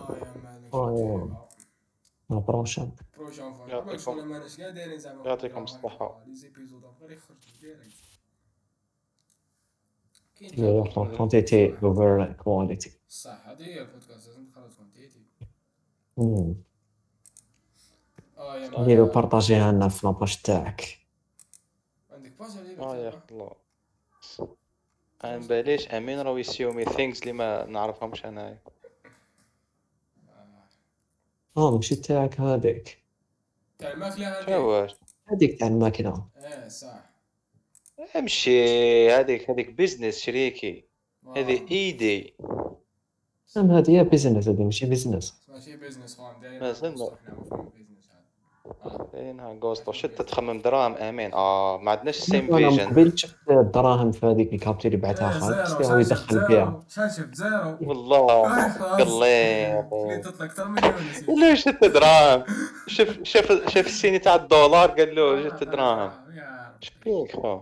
آه 0.00 0.14
يا 0.14 0.38
مالك 0.44 0.74
آه. 0.74 2.40
prochaine 2.40 2.90
prochaine 3.18 3.54
fois 3.54 3.66
يعطيكم- 3.68 3.96
يعطيكم 5.26 5.62
الصحة. 5.64 6.22
quantity 11.16 11.78
over 11.82 12.32
quality 12.32 12.92
صح 13.08 13.48
هذه 13.48 13.62
هي 13.62 13.80
البودكاست 13.80 14.26
لازم 14.28 14.44
تقرا 14.50 14.68
quantity. 14.78 15.20
آه 18.38 18.56
يا 18.58 18.84
ديرو 18.84 19.06
بارطاجيها 19.06 19.72
لنا 19.72 19.88
في 19.88 20.06
la 20.06 20.18
page 20.18 20.42
تاعك 20.42 20.98
عندك 22.10 22.32
باج 22.38 22.78
آه 22.80 22.96
يا؟ 22.96 23.22
الله 23.30 23.50
أنا 25.24 25.38
مباليش 25.38 25.88
امين 25.88 26.20
راهو 26.20 26.36
يسيومي 26.36 26.84
ثينكس 26.84 27.20
اللي 27.22 27.32
ما 27.32 27.66
نعرفهمش 27.66 28.24
انايا. 28.26 28.58
آه 31.56 31.74
ماشي 31.74 31.96
تاعك 31.96 32.40
هذيك 32.40 33.04
تاع 33.78 33.92
الماكله 33.92 34.26
شواش 34.44 34.90
هذيك 35.28 35.58
تاع 35.58 35.68
الماكلة 35.68 36.08
آه 36.10 36.68
صح. 36.68 37.06
امشي 38.16 39.10
هذيك 39.10 39.50
هذيك 39.50 39.70
بيزنس 39.70 40.18
شريكي 40.18 40.84
هذه. 41.36 41.66
ايدي 41.70 42.34
هذه 43.56 43.90
هي 43.98 44.04
بيزنس 44.04 44.48
هذه 44.48 44.62
ماشي 44.64 44.86
بيزنس 44.86 45.42
ماشي 45.48 45.76
بيزنس 45.76 46.16
فهم 46.16 46.40
داير 46.40 46.60
ما 46.60 46.72
زلنا. 46.72 47.14
إحنا 47.14 47.34
مفهوم 47.34 47.68
بيزنس 47.68 47.95
آه. 48.84 49.08
زينها 49.14 49.54
جوستو 49.54 49.92
شد 49.92 50.08
تخمم 50.08 50.58
دراهم؟ 50.60 50.94
آمين. 50.94 51.34
آه 51.34 51.78
ما 51.78 51.90
عندناش 51.90 52.16
سيم 52.16 52.54
أنا 52.54 52.66
من 52.70 52.76
فيجن 52.76 52.86
قبل 52.90 53.18
شفت 53.18 53.36
الدراهم 53.50 54.12
في 54.12 54.26
هذيك 54.26 54.52
الكابتي 54.52 54.88
اللي 54.88 54.98
بعثها 54.98 55.26
إيه، 55.34 55.64
خالد 55.64 55.86
هو 55.86 55.98
يدخل 55.98 56.36
شفت 56.36 56.46
فيها. 56.46 56.80
شفت؟ 56.88 57.34
زيرو. 57.34 57.76
والله 57.80 58.46
آه، 58.46 58.98
من 60.68 60.84
يونس 60.84 61.28
لا 61.40 61.54
شت 61.54 61.84
دراهم؟ 61.84 62.42
شوف 62.86 63.08
شاف 63.22 63.68
شاف 63.68 63.86
السيني 63.86 64.18
تاع 64.18 64.34
الدولار؟ 64.34 64.90
قال 64.90 65.14
له 65.14 65.48
جت 65.48 65.64
دراهم. 65.64 66.10
يا 66.34 66.72
شبيك 66.80 67.36
خو؟ 67.36 67.60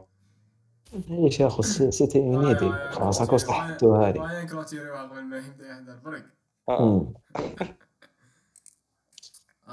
إيش 1.11 1.41
يا 1.41 1.47
أخو 1.47 1.63
سي- 1.63 1.91
سيتي 1.91 2.19
اونيدي 2.19 2.71
خلاص 2.91 3.21
هاكو 3.23 3.37
صحتو 3.37 3.95
هذه. 3.95 4.19
باين 4.19 4.47
كلوتيريوها 4.47 5.03
قبل 5.03 5.23
ما 5.25 5.37
يبدا 5.39 5.67
يهدر 5.67 5.99
برك 6.05 6.25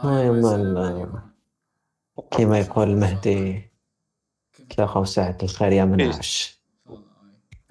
آه. 0.03 0.07
مم. 0.07 0.09
آه، 0.09 0.23
يما 0.23 0.39
السلام 0.39 0.61
ال- 0.77 0.77
عليكم. 0.77 1.31
كما 2.31 2.59
يقول 2.59 2.89
المهدي 2.89 3.69
تلاقوا 4.69 5.05
ساعة 5.05 5.37
الخير 5.43 5.71
يا 5.71 5.85
منعش 5.85 6.61
والله، 6.85 7.05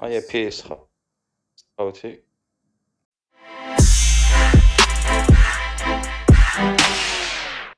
آه. 0.01 0.05
آه 0.05 0.09
يا 0.09 0.23
بيس 0.33 0.63
خو 0.63 0.77
خوتي 1.79 2.23